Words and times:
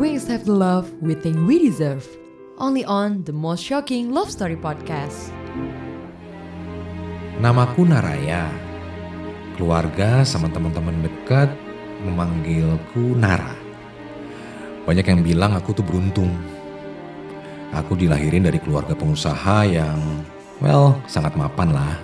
we 0.00 0.16
accept 0.16 0.48
the 0.48 0.56
love 0.56 0.88
we 1.04 1.12
think 1.12 1.36
we 1.44 1.60
deserve. 1.60 2.08
Only 2.56 2.88
on 2.88 3.20
the 3.28 3.36
most 3.36 3.60
shocking 3.60 4.16
love 4.16 4.32
story 4.32 4.56
podcast. 4.56 5.28
Namaku 7.36 7.84
Naraya. 7.84 8.48
Keluarga 9.60 10.24
sama 10.24 10.48
teman-teman 10.48 11.04
dekat 11.04 11.52
memanggilku 12.00 13.12
Nara. 13.12 13.52
Banyak 14.88 15.04
yang 15.04 15.20
bilang 15.20 15.52
aku 15.52 15.76
tuh 15.76 15.84
beruntung. 15.84 16.32
Aku 17.76 17.92
dilahirin 17.92 18.48
dari 18.48 18.56
keluarga 18.56 18.96
pengusaha 18.96 19.68
yang, 19.68 20.00
well, 20.64 20.96
sangat 21.04 21.36
mapan 21.36 21.76
lah. 21.76 22.00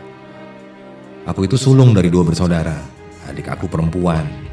Aku 1.25 1.49
itu 1.49 1.57
sulung 1.57 1.97
dari 1.97 2.13
dua 2.13 2.29
bersaudara. 2.29 2.77
Adik 3.25 3.49
aku 3.49 3.67
perempuan. 3.73 4.46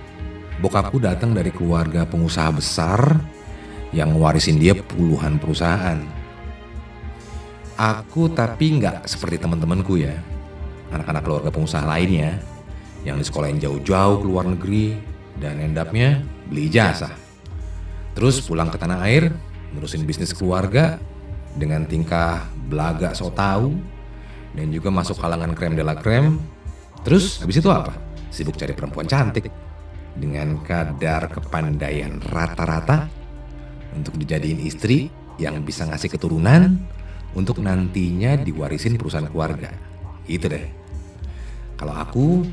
Bokapku 0.63 0.95
datang 0.95 1.35
dari 1.35 1.51
keluarga 1.51 2.07
pengusaha 2.07 2.47
besar 2.55 3.19
yang 3.91 4.15
warisin 4.15 4.55
dia 4.55 4.71
puluhan 4.71 5.35
perusahaan. 5.35 5.99
Aku 7.75 8.31
tapi 8.31 8.79
nggak 8.79 9.03
seperti 9.03 9.43
teman-temanku 9.43 9.99
ya. 9.99 10.15
Anak-anak 10.95 11.19
keluarga 11.27 11.49
pengusaha 11.51 11.83
lainnya 11.83 12.39
yang 13.03 13.19
di 13.19 13.27
sekolah 13.27 13.51
yang 13.51 13.59
jauh-jauh 13.59 14.23
ke 14.23 14.25
luar 14.25 14.47
negeri 14.47 14.95
dan 15.35 15.59
endapnya 15.59 16.23
beli 16.47 16.71
jasa. 16.71 17.11
Terus 18.15 18.39
pulang 18.39 18.71
ke 18.71 18.79
tanah 18.79 19.03
air, 19.03 19.35
nerusin 19.75 20.07
bisnis 20.07 20.31
keluarga 20.31 20.95
dengan 21.59 21.83
tingkah 21.83 22.47
belaga 22.71 23.11
so 23.11 23.27
tahu 23.35 23.75
dan 24.55 24.71
juga 24.71 24.95
masuk 24.95 25.19
kalangan 25.19 25.51
krem 25.51 25.75
de 25.75 25.83
la 25.83 25.99
krem. 25.99 26.39
Terus 27.03 27.43
habis 27.43 27.59
itu 27.59 27.67
apa? 27.67 27.91
Sibuk 28.31 28.55
cari 28.55 28.71
perempuan 28.71 29.11
cantik 29.11 29.51
dengan 30.13 30.61
kadar 30.61 31.29
kepandaian 31.29 32.21
rata-rata 32.21 33.09
untuk 33.97 34.17
dijadiin 34.17 34.61
istri 34.61 35.09
yang 35.41 35.61
bisa 35.65 35.89
ngasih 35.89 36.13
keturunan 36.13 36.77
untuk 37.33 37.61
nantinya 37.61 38.37
diwarisin 38.37 38.97
perusahaan 38.97 39.25
keluarga. 39.25 39.73
Itu 40.29 40.45
deh. 40.49 40.65
Kalau 41.77 41.93
aku, 41.97 42.45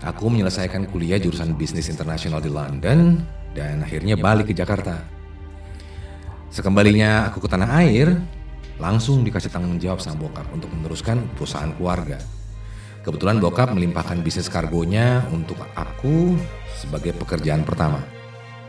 aku 0.00 0.24
menyelesaikan 0.30 0.86
kuliah 0.90 1.18
jurusan 1.18 1.58
bisnis 1.58 1.90
internasional 1.90 2.38
di 2.38 2.50
London 2.50 3.18
dan 3.52 3.82
akhirnya 3.82 4.14
balik 4.14 4.50
ke 4.50 4.54
Jakarta. 4.54 5.02
Sekembalinya 6.54 7.26
aku 7.28 7.42
ke 7.42 7.48
tanah 7.50 7.68
air, 7.82 8.16
langsung 8.78 9.26
dikasih 9.26 9.50
tanggung 9.50 9.76
jawab 9.82 9.98
sama 9.98 10.24
bokap 10.24 10.46
untuk 10.54 10.70
meneruskan 10.72 11.26
perusahaan 11.34 11.74
keluarga. 11.74 12.16
Kebetulan 13.06 13.38
bokap 13.38 13.70
melimpahkan 13.70 14.18
bisnis 14.18 14.50
kargonya 14.50 15.22
untuk 15.30 15.54
aku 15.78 16.34
sebagai 16.74 17.14
pekerjaan 17.14 17.62
pertama. 17.62 18.02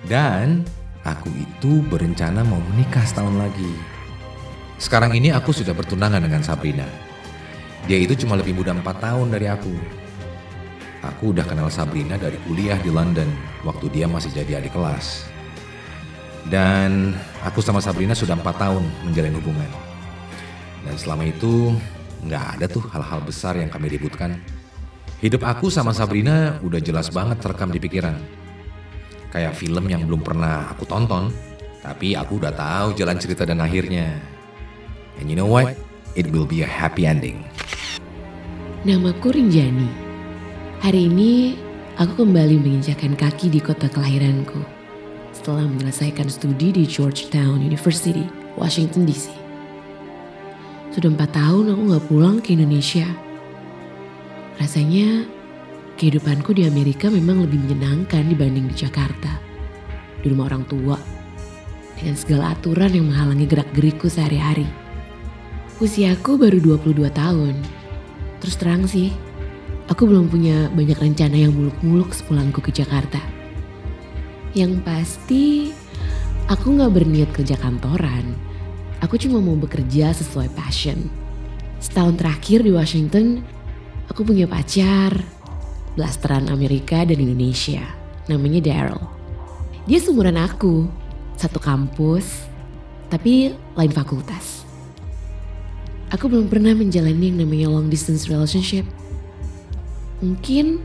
Dan 0.06 0.62
aku 1.02 1.34
itu 1.34 1.82
berencana 1.90 2.46
mau 2.46 2.62
menikah 2.70 3.02
setahun 3.02 3.34
lagi. 3.34 3.74
Sekarang 4.78 5.18
ini 5.18 5.34
aku 5.34 5.50
sudah 5.50 5.74
bertunangan 5.74 6.22
dengan 6.22 6.46
Sabrina. 6.46 6.86
Dia 7.90 7.98
itu 7.98 8.14
cuma 8.14 8.38
lebih 8.38 8.54
muda 8.54 8.78
4 8.78 8.86
tahun 8.86 9.34
dari 9.34 9.50
aku. 9.50 9.74
Aku 11.02 11.34
udah 11.34 11.42
kenal 11.42 11.74
Sabrina 11.74 12.22
dari 12.22 12.38
kuliah 12.46 12.78
di 12.78 12.94
London 12.94 13.26
waktu 13.66 13.90
dia 13.90 14.06
masih 14.06 14.30
jadi 14.38 14.62
adik 14.62 14.78
kelas. 14.78 15.26
Dan 16.46 17.18
aku 17.42 17.66
sama 17.66 17.82
Sabrina 17.82 18.14
sudah 18.14 18.38
4 18.38 18.46
tahun 18.54 18.86
menjalin 19.02 19.34
hubungan. 19.42 19.72
Dan 20.86 20.94
selama 20.94 21.26
itu 21.26 21.74
nggak 22.26 22.46
ada 22.58 22.66
tuh 22.66 22.82
hal-hal 22.90 23.22
besar 23.22 23.60
yang 23.60 23.70
kami 23.70 23.92
ributkan. 23.94 24.42
Hidup 25.18 25.46
aku 25.46 25.74
sama 25.74 25.94
Sabrina 25.98 26.62
udah 26.62 26.78
jelas 26.78 27.10
banget 27.10 27.42
terekam 27.42 27.74
di 27.74 27.82
pikiran. 27.82 28.18
Kayak 29.34 29.58
film 29.58 29.86
yang 29.90 30.06
belum 30.06 30.22
pernah 30.22 30.70
aku 30.70 30.86
tonton, 30.86 31.34
tapi 31.82 32.14
aku 32.14 32.38
udah 32.42 32.54
tahu 32.54 32.98
jalan 32.98 33.18
cerita 33.18 33.46
dan 33.46 33.62
akhirnya. 33.62 34.18
And 35.18 35.30
you 35.30 35.38
know 35.38 35.50
what? 35.50 35.74
It 36.18 36.30
will 36.34 36.46
be 36.46 36.66
a 36.66 36.70
happy 36.70 37.06
ending. 37.06 37.46
Namaku 38.86 39.34
Rinjani. 39.34 39.90
Hari 40.82 41.10
ini 41.10 41.58
aku 41.98 42.26
kembali 42.26 42.62
menginjakan 42.62 43.18
kaki 43.18 43.50
di 43.50 43.58
kota 43.62 43.90
kelahiranku 43.90 44.62
setelah 45.34 45.70
menyelesaikan 45.70 46.30
studi 46.30 46.74
di 46.74 46.84
Georgetown 46.90 47.62
University, 47.62 48.26
Washington 48.58 49.06
DC. 49.06 49.37
Sudah 50.98 51.14
empat 51.14 51.30
tahun 51.30 51.78
aku 51.78 51.82
gak 51.94 52.06
pulang 52.10 52.42
ke 52.42 52.58
Indonesia. 52.58 53.06
Rasanya 54.58 55.30
kehidupanku 55.94 56.58
di 56.58 56.66
Amerika 56.66 57.14
memang 57.14 57.46
lebih 57.46 57.70
menyenangkan 57.70 58.26
dibanding 58.26 58.66
di 58.66 58.76
Jakarta. 58.82 59.38
Di 60.18 60.26
rumah 60.26 60.50
orang 60.50 60.66
tua, 60.66 60.98
dengan 62.02 62.18
segala 62.18 62.58
aturan 62.58 62.98
yang 62.98 63.14
menghalangi 63.14 63.46
gerak 63.46 63.70
gerikku 63.78 64.10
sehari-hari. 64.10 64.66
Usiaku 65.78 66.42
baru 66.42 66.58
22 66.82 67.14
tahun. 67.14 67.54
Terus 68.42 68.56
terang 68.58 68.90
sih, 68.90 69.14
aku 69.94 70.10
belum 70.10 70.34
punya 70.34 70.66
banyak 70.74 70.98
rencana 70.98 71.38
yang 71.38 71.54
muluk-muluk 71.54 72.10
sepulangku 72.10 72.58
ke 72.66 72.74
Jakarta. 72.74 73.22
Yang 74.58 74.82
pasti, 74.82 75.70
aku 76.50 76.74
gak 76.74 76.90
berniat 76.90 77.30
kerja 77.38 77.54
kantoran. 77.54 78.47
Aku 78.98 79.14
cuma 79.22 79.38
mau 79.38 79.54
bekerja 79.54 80.10
sesuai 80.10 80.50
passion. 80.58 80.98
Setahun 81.78 82.18
terakhir 82.18 82.66
di 82.66 82.74
Washington, 82.74 83.46
aku 84.10 84.26
punya 84.26 84.50
pacar, 84.50 85.22
blasteran 85.94 86.50
Amerika 86.50 87.06
dan 87.06 87.22
Indonesia. 87.22 87.86
Namanya 88.26 88.60
Daryl. 88.66 89.02
Dia 89.86 90.02
seumuran 90.02 90.42
aku, 90.42 90.90
satu 91.38 91.62
kampus, 91.62 92.50
tapi 93.14 93.54
lain 93.78 93.94
fakultas. 93.94 94.66
Aku 96.10 96.26
belum 96.26 96.50
pernah 96.50 96.74
menjalani 96.74 97.30
yang 97.30 97.46
namanya 97.46 97.68
long 97.70 97.94
distance 97.94 98.26
relationship. 98.26 98.84
Mungkin 100.26 100.82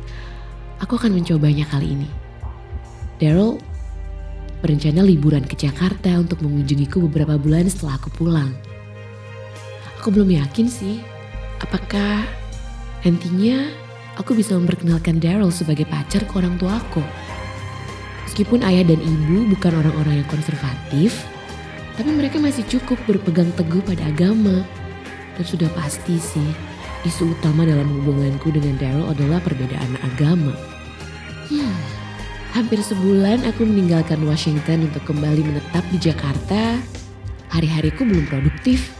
aku 0.84 1.00
akan 1.00 1.16
mencobanya 1.16 1.64
kali 1.64 1.96
ini. 1.96 2.10
Daryl 3.16 3.56
berencana 4.62 5.02
liburan 5.02 5.42
ke 5.42 5.58
Jakarta 5.58 6.14
untuk 6.22 6.38
mengunjungiku 6.46 7.02
beberapa 7.10 7.34
bulan 7.34 7.66
setelah 7.66 7.98
aku 7.98 8.14
pulang. 8.14 8.54
Aku 9.98 10.14
belum 10.14 10.30
yakin 10.30 10.70
sih, 10.70 11.02
apakah 11.58 12.22
nantinya 13.02 13.66
aku 14.14 14.38
bisa 14.38 14.54
memperkenalkan 14.54 15.18
Daryl 15.18 15.50
sebagai 15.50 15.86
pacar 15.90 16.22
ke 16.22 16.32
orang 16.38 16.54
tua 16.62 16.78
aku. 16.78 17.02
Meskipun 18.30 18.64
ayah 18.64 18.86
dan 18.86 19.02
ibu 19.02 19.50
bukan 19.50 19.82
orang-orang 19.82 20.22
yang 20.22 20.28
konservatif, 20.30 21.26
tapi 21.98 22.08
mereka 22.14 22.40
masih 22.40 22.64
cukup 22.70 22.96
berpegang 23.04 23.50
teguh 23.58 23.82
pada 23.84 24.08
agama. 24.08 24.64
Dan 25.36 25.44
sudah 25.44 25.68
pasti 25.74 26.16
sih, 26.16 26.50
isu 27.02 27.34
utama 27.34 27.66
dalam 27.66 27.90
hubunganku 28.00 28.54
dengan 28.54 28.78
Daryl 28.78 29.10
adalah 29.10 29.42
perbedaan 29.42 29.98
agama. 30.06 30.54
Hmm, 31.50 31.76
hampir 32.52 32.84
sebulan 32.84 33.48
aku 33.48 33.64
meninggalkan 33.64 34.20
Washington 34.28 34.92
untuk 34.92 35.08
kembali 35.08 35.40
menetap 35.40 35.80
di 35.88 35.96
Jakarta. 35.96 36.76
Hari-hariku 37.48 38.04
belum 38.04 38.28
produktif. 38.28 38.92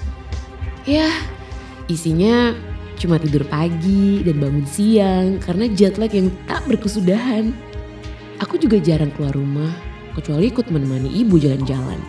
Ya, 0.89 1.13
isinya 1.87 2.57
cuma 2.97 3.21
tidur 3.21 3.45
pagi 3.45 4.25
dan 4.25 4.41
bangun 4.41 4.65
siang 4.65 5.37
karena 5.45 5.69
jet 5.69 6.01
lag 6.01 6.11
yang 6.11 6.33
tak 6.49 6.65
berkesudahan. 6.65 7.53
Aku 8.41 8.57
juga 8.57 8.81
jarang 8.81 9.13
keluar 9.15 9.37
rumah, 9.37 9.71
kecuali 10.17 10.49
ikut 10.49 10.73
menemani 10.73 11.13
ibu 11.13 11.37
jalan-jalan. 11.37 12.01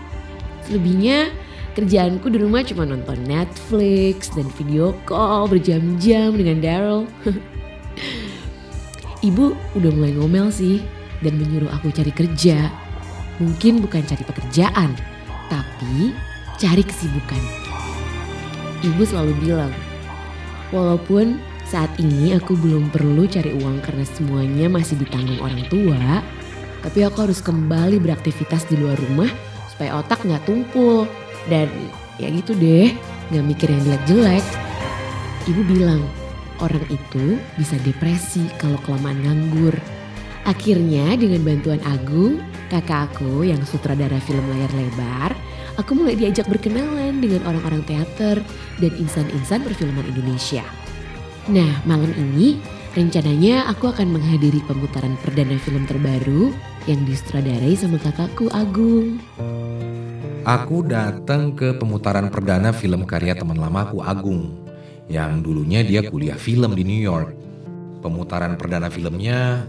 Selebihnya, 0.63 1.27
kerjaanku 1.75 2.31
di 2.31 2.39
rumah 2.39 2.63
cuma 2.63 2.87
nonton 2.87 3.19
Netflix 3.27 4.31
dan 4.31 4.47
video 4.55 4.95
call 5.03 5.51
berjam-jam 5.51 6.39
dengan 6.39 6.63
Daryl. 6.63 7.03
ibu 9.27 9.55
udah 9.75 9.91
mulai 9.91 10.15
ngomel 10.15 10.47
sih 10.51 11.02
dan 11.23 11.39
menyuruh 11.39 11.71
aku 11.71 11.89
cari 11.89 12.11
kerja. 12.11 12.67
Mungkin 13.41 13.81
bukan 13.81 14.03
cari 14.05 14.21
pekerjaan, 14.21 14.93
tapi 15.49 16.13
cari 16.61 16.83
kesibukan. 16.85 17.41
Ibu 18.83 19.01
selalu 19.07 19.33
bilang, 19.41 19.71
walaupun 20.69 21.39
saat 21.63 21.89
ini 21.97 22.35
aku 22.35 22.53
belum 22.59 22.91
perlu 22.91 23.25
cari 23.25 23.55
uang 23.55 23.81
karena 23.81 24.05
semuanya 24.05 24.67
masih 24.67 24.99
ditanggung 24.99 25.39
orang 25.39 25.63
tua, 25.71 26.21
tapi 26.83 27.07
aku 27.07 27.25
harus 27.25 27.39
kembali 27.39 27.97
beraktivitas 28.03 28.67
di 28.67 28.75
luar 28.75 28.99
rumah 28.99 29.31
supaya 29.71 29.97
otak 29.97 30.21
nggak 30.27 30.43
tumpul 30.45 31.09
dan 31.47 31.71
ya 32.21 32.29
gitu 32.29 32.53
deh, 32.53 32.93
nggak 33.31 33.45
mikir 33.47 33.67
yang 33.71 33.81
jelek-jelek. 33.87 34.45
Ibu 35.49 35.61
bilang, 35.65 36.03
orang 36.61 36.85
itu 36.91 37.39
bisa 37.57 37.75
depresi 37.81 38.45
kalau 38.59 38.77
kelamaan 38.83 39.19
nganggur. 39.23 39.75
Akhirnya 40.43 41.15
dengan 41.15 41.39
bantuan 41.47 41.79
Agung, 41.87 42.43
kakak 42.67 43.15
aku 43.15 43.47
yang 43.47 43.63
sutradara 43.63 44.19
film 44.19 44.43
layar 44.51 44.71
lebar, 44.75 45.31
aku 45.79 45.95
mulai 45.95 46.19
diajak 46.19 46.51
berkenalan 46.51 47.23
dengan 47.23 47.47
orang-orang 47.47 47.79
teater 47.87 48.43
dan 48.83 48.91
insan-insan 48.99 49.63
perfilman 49.63 50.03
Indonesia. 50.03 50.67
Nah 51.47 51.79
malam 51.87 52.11
ini 52.11 52.59
rencananya 52.91 53.71
aku 53.71 53.87
akan 53.87 54.19
menghadiri 54.19 54.59
pemutaran 54.67 55.15
perdana 55.23 55.55
film 55.63 55.87
terbaru 55.87 56.51
yang 56.91 57.07
disutradarai 57.07 57.79
sama 57.79 57.95
kakakku 58.03 58.51
Agung. 58.51 59.23
Aku 60.43 60.83
datang 60.83 61.55
ke 61.55 61.71
pemutaran 61.79 62.27
perdana 62.27 62.75
film 62.75 63.07
karya 63.07 63.31
teman 63.31 63.55
lamaku 63.55 64.03
Agung 64.03 64.59
yang 65.07 65.39
dulunya 65.39 65.87
dia 65.87 66.03
kuliah 66.03 66.35
film 66.35 66.75
di 66.75 66.83
New 66.83 66.99
York. 66.99 67.31
Pemutaran 68.03 68.59
perdana 68.59 68.91
filmnya 68.91 69.63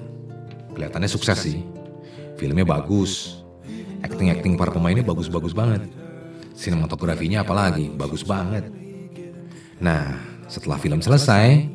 kelihatannya 0.75 1.09
sukses 1.09 1.39
sih. 1.39 1.63
Filmnya 2.37 2.67
bagus. 2.67 3.41
Acting-acting 4.05 4.59
para 4.61 4.75
pemainnya 4.75 5.07
bagus-bagus 5.07 5.57
banget. 5.57 5.89
Sinematografinya 6.53 7.41
apalagi 7.47 7.89
bagus 7.95 8.27
banget. 8.27 8.69
Nah, 9.81 10.19
setelah 10.47 10.77
film 10.79 11.01
selesai, 11.01 11.67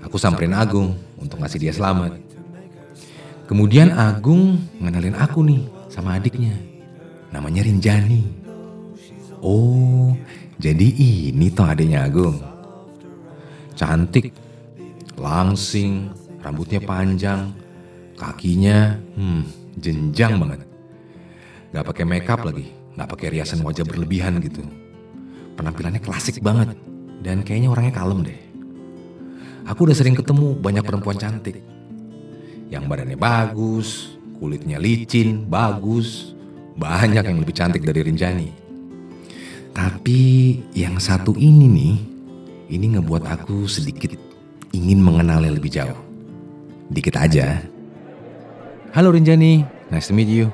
aku 0.00 0.16
samperin 0.16 0.56
Agung 0.56 0.96
untuk 1.20 1.38
ngasih 1.38 1.60
dia 1.60 1.74
selamat. 1.74 2.18
Kemudian 3.46 3.92
Agung 3.92 4.58
ngenalin 4.80 5.14
aku 5.14 5.44
nih 5.44 5.62
sama 5.92 6.16
adiknya. 6.16 6.56
Namanya 7.30 7.62
Rinjani. 7.62 8.24
Oh, 9.44 10.16
jadi 10.56 10.88
ini 11.30 11.52
toh 11.52 11.68
adiknya 11.68 12.08
Agung. 12.08 12.40
Cantik, 13.76 14.32
langsing, 15.18 16.10
rambutnya 16.42 16.80
panjang, 16.82 17.54
kakinya 18.22 19.02
hmm, 19.18 19.42
jenjang 19.82 20.38
banget. 20.38 20.62
Gak 21.74 21.86
pakai 21.90 22.04
makeup 22.06 22.46
lagi, 22.46 22.70
gak 22.94 23.08
pakai 23.10 23.34
riasan 23.34 23.66
wajah 23.66 23.82
berlebihan 23.82 24.38
gitu. 24.38 24.62
Penampilannya 25.58 25.98
klasik 25.98 26.38
banget 26.38 26.78
dan 27.26 27.42
kayaknya 27.42 27.74
orangnya 27.74 27.94
kalem 27.98 28.22
deh. 28.22 28.40
Aku 29.66 29.86
udah 29.86 29.94
sering 29.94 30.14
ketemu 30.14 30.58
banyak 30.58 30.84
perempuan 30.86 31.18
cantik. 31.18 31.58
Yang 32.70 32.84
badannya 32.88 33.18
bagus, 33.18 34.18
kulitnya 34.38 34.78
licin, 34.78 35.46
bagus. 35.46 36.34
Banyak 36.72 37.24
yang 37.28 37.38
lebih 37.44 37.52
cantik 37.52 37.84
dari 37.84 38.00
Rinjani. 38.00 38.48
Tapi 39.76 40.20
yang 40.72 40.96
satu 40.96 41.36
ini 41.36 41.68
nih, 41.68 41.96
ini 42.72 42.96
ngebuat 42.96 43.28
aku 43.28 43.68
sedikit 43.68 44.16
ingin 44.72 45.04
mengenalnya 45.04 45.52
lebih 45.52 45.68
jauh. 45.68 46.00
Dikit 46.88 47.16
aja. 47.16 47.71
Halo 48.92 49.08
Rinjani, 49.08 49.64
nice 49.88 50.08
to 50.08 50.14
meet 50.14 50.28
you. 50.28 50.52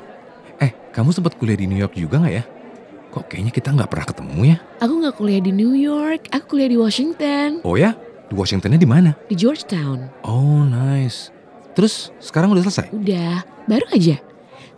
Eh, 0.62 0.70
kamu 0.94 1.11
sempat 1.11 1.35
kuliah 1.35 1.58
di 1.58 1.67
New 1.67 1.79
York 1.79 1.99
juga 1.99 2.23
nggak 2.23 2.35
ya? 2.35 2.44
Kok 3.11 3.25
kayaknya 3.26 3.50
kita 3.50 3.69
nggak 3.75 3.90
pernah 3.90 4.06
ketemu 4.06 4.38
ya? 4.46 4.56
Aku 4.79 4.93
nggak 5.02 5.14
kuliah 5.19 5.43
di 5.43 5.50
New 5.50 5.75
York, 5.75 6.31
aku 6.31 6.55
kuliah 6.55 6.70
di 6.70 6.79
Washington, 6.79 7.64
Oh 7.67 7.75
ya? 7.75 7.99
Di 8.29 8.35
Washingtonnya 8.37 8.79
di 8.79 8.87
mana? 8.87 9.17
di 9.26 9.35
Georgetown. 9.35 10.06
Oh 10.23 10.62
nice. 10.62 11.35
Terus 11.75 12.14
sekarang 12.23 12.52
udah 12.55 12.62
selesai? 12.62 12.90
Udah, 12.94 13.43
baru 13.67 13.87
aja. 13.90 14.19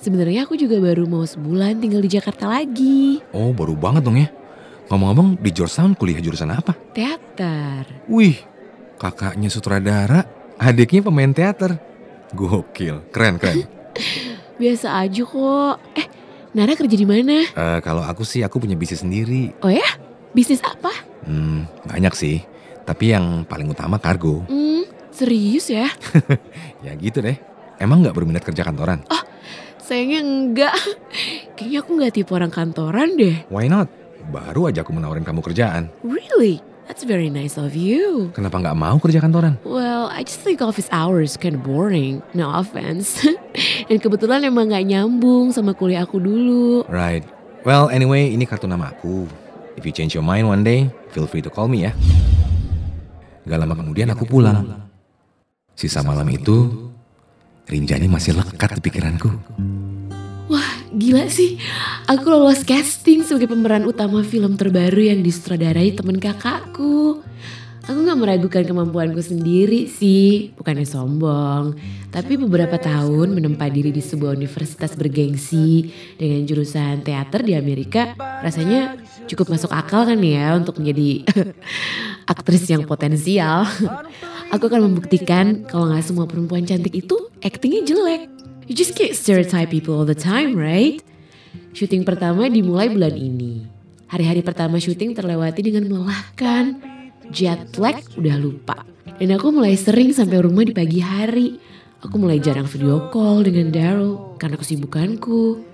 Sebenarnya 0.01 0.49
aku 0.49 0.57
juga 0.57 0.81
baru 0.81 1.05
mau 1.05 1.29
sebulan 1.29 1.77
tinggal 1.85 2.01
di 2.01 2.09
Jakarta 2.09 2.49
lagi. 2.49 3.21
Oh 3.37 3.53
baru 3.53 3.77
banget 3.77 4.01
dong 4.01 4.17
ya. 4.17 4.33
Ngomong-ngomong 4.89 5.37
di 5.37 5.51
Georgetown 5.53 5.93
kuliah 5.93 6.23
jurusan 6.25 6.49
apa? 6.49 6.73
Teater. 6.97 7.85
Wih, 8.09 8.41
kakaknya 8.97 9.53
sutradara, 9.53 10.25
adiknya 10.57 11.05
pemain 11.05 11.29
teater. 11.37 11.77
Gokil, 12.35 13.11
keren 13.11 13.37
keren. 13.37 13.67
Biasa 14.61 15.03
aja 15.03 15.23
kok. 15.25 15.77
Eh, 15.97 16.07
Nara 16.55 16.75
kerja 16.75 16.97
di 16.99 17.07
mana? 17.07 17.47
Eh, 17.47 17.79
kalau 17.83 18.03
aku 18.03 18.23
sih 18.27 18.43
aku 18.43 18.61
punya 18.63 18.75
bisnis 18.75 19.03
sendiri. 19.03 19.55
Oh 19.63 19.71
ya? 19.73 19.87
Bisnis 20.31 20.63
apa? 20.63 20.91
Hmm, 21.27 21.67
banyak 21.87 22.15
sih. 22.15 22.43
Tapi 22.87 23.15
yang 23.15 23.43
paling 23.47 23.71
utama 23.71 23.99
kargo. 23.99 24.47
Hmm, 24.47 24.87
serius 25.11 25.71
ya? 25.71 25.87
Ya 26.87 26.97
gitu 26.97 27.21
deh. 27.21 27.37
Emang 27.81 28.05
nggak 28.05 28.17
berminat 28.17 28.45
kerja 28.45 28.65
kantoran? 28.65 29.05
Sayangnya 29.81 30.21
enggak. 30.23 30.75
Kayaknya 31.59 31.79
aku 31.83 31.91
nggak 31.99 32.13
tipe 32.15 32.31
orang 32.31 32.53
kantoran 32.53 33.19
deh. 33.19 33.43
Why 33.51 33.67
not? 33.67 33.91
Baru 34.31 34.71
aja 34.71 34.87
aku 34.87 34.95
menawarin 34.95 35.27
kamu 35.27 35.43
kerjaan. 35.43 35.91
Really? 36.07 36.63
That's 36.91 37.07
very 37.07 37.31
nice 37.31 37.55
of 37.55 37.79
you. 37.79 38.35
Kenapa 38.35 38.59
nggak 38.59 38.75
mau 38.75 38.99
kerja 38.99 39.23
kantoran? 39.23 39.63
Well, 39.63 40.11
I 40.11 40.27
just 40.27 40.43
think 40.43 40.59
office 40.59 40.91
hours 40.91 41.39
kind 41.39 41.55
of 41.55 41.63
boring. 41.63 42.19
No 42.35 42.51
offense. 42.51 43.15
Dan 43.87 44.03
kebetulan 44.03 44.43
emang 44.43 44.75
nggak 44.75 44.91
nyambung 44.91 45.55
sama 45.55 45.71
kuliah 45.71 46.03
aku 46.03 46.19
dulu. 46.19 46.83
Right. 46.91 47.23
Well, 47.63 47.95
anyway, 47.95 48.35
ini 48.35 48.43
kartu 48.43 48.67
nama 48.67 48.91
aku. 48.91 49.31
If 49.79 49.87
you 49.87 49.95
change 49.95 50.19
your 50.19 50.27
mind 50.27 50.51
one 50.51 50.67
day, 50.67 50.91
feel 51.15 51.31
free 51.31 51.47
to 51.47 51.51
call 51.55 51.71
me 51.71 51.87
ya. 51.87 51.95
Gak 53.47 53.63
lama 53.63 53.79
kemudian 53.79 54.11
aku 54.11 54.27
pulang. 54.27 54.91
Sisa 55.79 56.03
malam 56.03 56.27
itu, 56.27 56.91
Rinjani 57.71 58.11
masih 58.11 58.35
lekat 58.35 58.75
di 58.75 58.83
pikiranku. 58.83 59.31
Gila 60.91 61.31
sih. 61.31 61.55
Aku 62.11 62.27
lolos 62.27 62.67
casting 62.67 63.23
sebagai 63.23 63.47
pemeran 63.47 63.87
utama 63.87 64.27
film 64.27 64.59
terbaru 64.59 65.07
yang 65.07 65.23
disutradarai 65.23 65.95
temen 65.95 66.19
kakakku. 66.19 67.23
Aku 67.87 67.99
gak 68.07 68.19
meragukan 68.19 68.63
kemampuanku 68.67 69.23
sendiri 69.23 69.87
sih, 69.87 70.51
bukannya 70.59 70.87
sombong. 70.87 71.79
Tapi 72.11 72.39
beberapa 72.39 72.75
tahun 72.75 73.35
menempa 73.35 73.71
diri 73.71 73.95
di 73.95 74.03
sebuah 74.03 74.35
universitas 74.35 74.99
bergengsi 74.99 75.91
dengan 76.19 76.43
jurusan 76.47 77.07
teater 77.07 77.47
di 77.47 77.55
Amerika, 77.55 78.15
rasanya 78.43 78.99
cukup 79.31 79.55
masuk 79.55 79.71
akal 79.71 80.07
kan 80.07 80.19
ya 80.19 80.59
untuk 80.59 80.83
menjadi 80.83 81.23
aktris 82.35 82.67
yang 82.67 82.83
potensial. 82.83 83.63
Aku 84.51 84.67
akan 84.67 84.91
membuktikan 84.91 85.63
kalau 85.71 85.91
gak 85.91 86.03
semua 86.03 86.27
perempuan 86.27 86.67
cantik 86.67 86.99
itu 86.99 87.31
actingnya 87.43 87.87
jelek. 87.87 88.40
You 88.71 88.79
just 88.79 88.95
can't 88.95 89.19
stereotype 89.19 89.75
people 89.75 89.99
all 89.99 90.07
the 90.07 90.15
time, 90.15 90.55
right? 90.55 91.03
Syuting 91.75 92.07
pertama 92.07 92.47
dimulai 92.47 92.87
bulan 92.87 93.19
ini. 93.19 93.67
Hari-hari 94.07 94.47
pertama 94.47 94.79
syuting 94.79 95.11
terlewati 95.11 95.59
dengan 95.59 95.91
melelahkan. 95.91 96.79
Jet 97.35 97.75
lag 97.83 97.99
udah 98.15 98.37
lupa. 98.39 98.87
Dan 99.19 99.35
aku 99.35 99.51
mulai 99.51 99.75
sering 99.75 100.15
sampai 100.15 100.39
rumah 100.39 100.63
di 100.63 100.71
pagi 100.71 101.03
hari. 101.03 101.59
Aku 101.99 102.15
mulai 102.15 102.39
jarang 102.39 102.71
video 102.71 103.11
call 103.11 103.43
dengan 103.43 103.75
Daryl 103.75 104.39
karena 104.39 104.55
kesibukanku. 104.55 105.67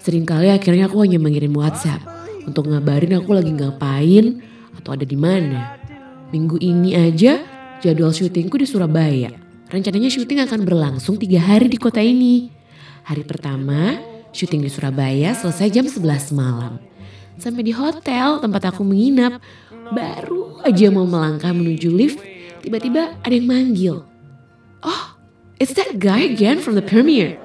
Seringkali 0.00 0.48
akhirnya 0.48 0.88
aku 0.88 0.96
hanya 1.04 1.20
mengirim 1.20 1.52
WhatsApp 1.52 2.00
untuk 2.48 2.72
ngabarin 2.72 3.20
aku 3.20 3.36
lagi 3.36 3.52
ngapain 3.52 4.40
atau 4.80 4.96
ada 4.96 5.04
di 5.04 5.18
mana. 5.20 5.76
Minggu 6.32 6.56
ini 6.56 6.96
aja 6.96 7.44
jadwal 7.84 8.16
syutingku 8.16 8.56
di 8.56 8.64
Surabaya. 8.64 9.49
Rencananya 9.70 10.10
syuting 10.10 10.42
akan 10.42 10.66
berlangsung 10.66 11.14
tiga 11.14 11.38
hari 11.38 11.70
di 11.70 11.78
kota 11.78 12.02
ini. 12.02 12.50
Hari 13.06 13.22
pertama, 13.22 14.02
syuting 14.34 14.66
di 14.66 14.70
Surabaya 14.70 15.30
selesai 15.30 15.70
jam 15.70 15.86
11 15.86 16.34
malam. 16.34 16.82
Sampai 17.38 17.62
di 17.62 17.70
hotel 17.70 18.42
tempat 18.42 18.74
aku 18.74 18.82
menginap, 18.82 19.38
baru 19.94 20.58
aja 20.66 20.90
mau 20.90 21.06
melangkah 21.06 21.54
menuju 21.54 21.86
lift, 21.88 22.18
tiba-tiba 22.66 23.14
ada 23.22 23.30
yang 23.30 23.46
manggil. 23.46 24.02
Oh, 24.82 25.04
it's 25.62 25.72
that 25.78 26.02
guy 26.02 26.26
again 26.26 26.58
from 26.58 26.74
the 26.74 26.82
premiere. 26.84 27.38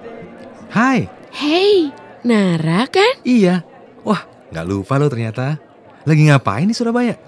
Hai, 0.74 1.06
Hey, 1.30 1.94
Nara 2.26 2.90
kan? 2.90 3.22
iya. 3.22 3.62
Wah, 4.02 4.26
nggak 4.50 4.66
lupa 4.66 4.98
lo 4.98 5.12
ternyata. 5.14 5.62
Lagi 6.10 6.26
ngapain 6.26 6.66
di 6.66 6.74
Surabaya? 6.74 7.22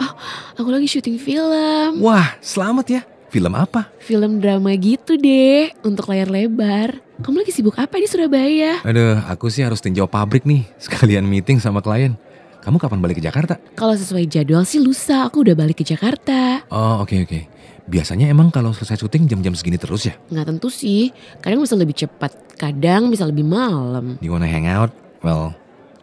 Aku 0.58 0.74
lagi 0.74 0.90
syuting 0.90 1.22
film. 1.22 2.02
Wah, 2.02 2.34
selamat 2.42 2.86
ya. 2.90 3.02
Film 3.28 3.54
apa? 3.60 3.92
Film 4.00 4.40
drama 4.40 4.72
gitu 4.80 5.20
deh, 5.20 5.68
untuk 5.84 6.08
layar 6.08 6.32
lebar. 6.32 6.96
Kamu 7.20 7.44
lagi 7.44 7.52
sibuk 7.52 7.76
apa 7.76 8.00
di 8.00 8.08
Surabaya? 8.08 8.80
Aduh, 8.88 9.20
aku 9.28 9.52
sih 9.52 9.68
harus 9.68 9.84
tinjau 9.84 10.08
pabrik 10.08 10.48
nih, 10.48 10.64
sekalian 10.86 11.28
meeting 11.28 11.60
sama 11.60 11.84
klien. 11.84 12.16
Kamu 12.64 12.80
kapan 12.80 13.00
balik 13.00 13.20
ke 13.20 13.24
Jakarta? 13.24 13.60
Kalau 13.76 13.96
sesuai 13.96 14.28
jadwal 14.28 14.64
sih 14.68 14.80
lusa 14.80 15.28
aku 15.28 15.44
udah 15.44 15.56
balik 15.56 15.80
ke 15.80 15.86
Jakarta. 15.88 16.68
Oh, 16.72 17.04
oke 17.04 17.16
oke. 17.24 17.40
Biasanya 17.88 18.28
emang 18.28 18.52
kalau 18.52 18.76
selesai 18.76 19.00
syuting 19.00 19.28
jam-jam 19.32 19.56
segini 19.56 19.80
terus 19.80 20.08
ya? 20.08 20.16
Nggak 20.28 20.48
tentu 20.52 20.68
sih, 20.68 21.16
kadang 21.40 21.64
bisa 21.64 21.80
lebih 21.80 21.96
cepat, 21.96 22.36
kadang 22.60 23.08
bisa 23.08 23.24
lebih 23.24 23.48
malam. 23.48 24.20
You 24.20 24.36
wanna 24.36 24.52
hang 24.52 24.68
out? 24.68 24.92
Well, 25.24 25.56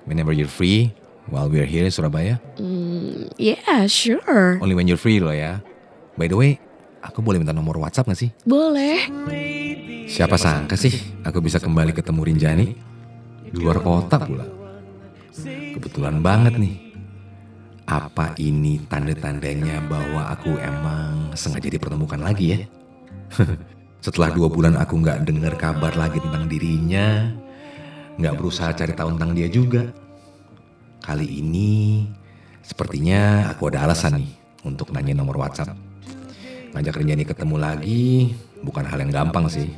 whenever 0.09 0.33
you're 0.33 0.49
free, 0.49 0.97
while 1.28 1.49
we're 1.52 1.69
here 1.69 1.85
in 1.85 1.93
Surabaya. 1.93 2.40
Hmm, 2.57 3.28
yeah, 3.37 3.85
sure. 3.85 4.57
Only 4.64 4.73
when 4.73 4.88
you're 4.88 5.00
free 5.00 5.21
loh 5.21 5.37
ya. 5.37 5.61
By 6.16 6.33
the 6.33 6.40
way, 6.40 6.63
aku 7.04 7.20
boleh 7.20 7.37
minta 7.37 7.52
nomor 7.52 7.76
WhatsApp 7.76 8.08
gak 8.08 8.18
sih? 8.18 8.30
Boleh. 8.49 9.04
Siapa 10.08 10.40
sangka 10.40 10.75
sih 10.80 11.20
aku 11.20 11.44
bisa 11.44 11.61
kembali 11.61 11.92
ketemu 11.92 12.20
Rinjani? 12.25 12.66
Di 13.44 13.58
luar 13.61 13.84
kota 13.84 14.16
pula. 14.25 14.49
Kebetulan 15.76 16.25
banget 16.25 16.56
nih. 16.56 16.76
Apa 17.84 18.32
ini 18.40 18.80
tanda-tandanya 18.88 19.84
bahwa 19.84 20.32
aku 20.32 20.56
emang 20.56 21.37
sengaja 21.37 21.68
dipertemukan 21.68 22.16
lagi 22.16 22.56
ya? 22.56 22.58
Setelah 24.04 24.32
dua 24.32 24.49
bulan 24.49 24.80
aku 24.80 25.04
nggak 25.04 25.28
dengar 25.28 25.52
kabar 25.61 25.92
lagi 25.92 26.16
tentang 26.20 26.49
dirinya, 26.49 27.28
nggak 28.16 28.37
berusaha 28.40 28.73
cari 28.73 28.96
tahu 28.96 29.16
tentang 29.16 29.32
dia 29.37 29.49
juga. 29.52 29.84
Kali 31.04 31.28
ini, 31.28 32.08
sepertinya 32.64 33.52
aku 33.52 33.68
ada 33.68 33.84
alasan 33.84 34.25
nih 34.25 34.32
untuk 34.64 34.88
nanya 34.96 35.12
nomor 35.12 35.37
WhatsApp. 35.37 35.76
Ngajak 36.75 36.99
Rinjani 36.99 37.23
ketemu 37.23 37.57
lagi 37.57 38.35
bukan 38.66 38.83
hal 38.83 38.99
yang 38.99 39.14
gampang 39.14 39.47
sih. 39.47 39.71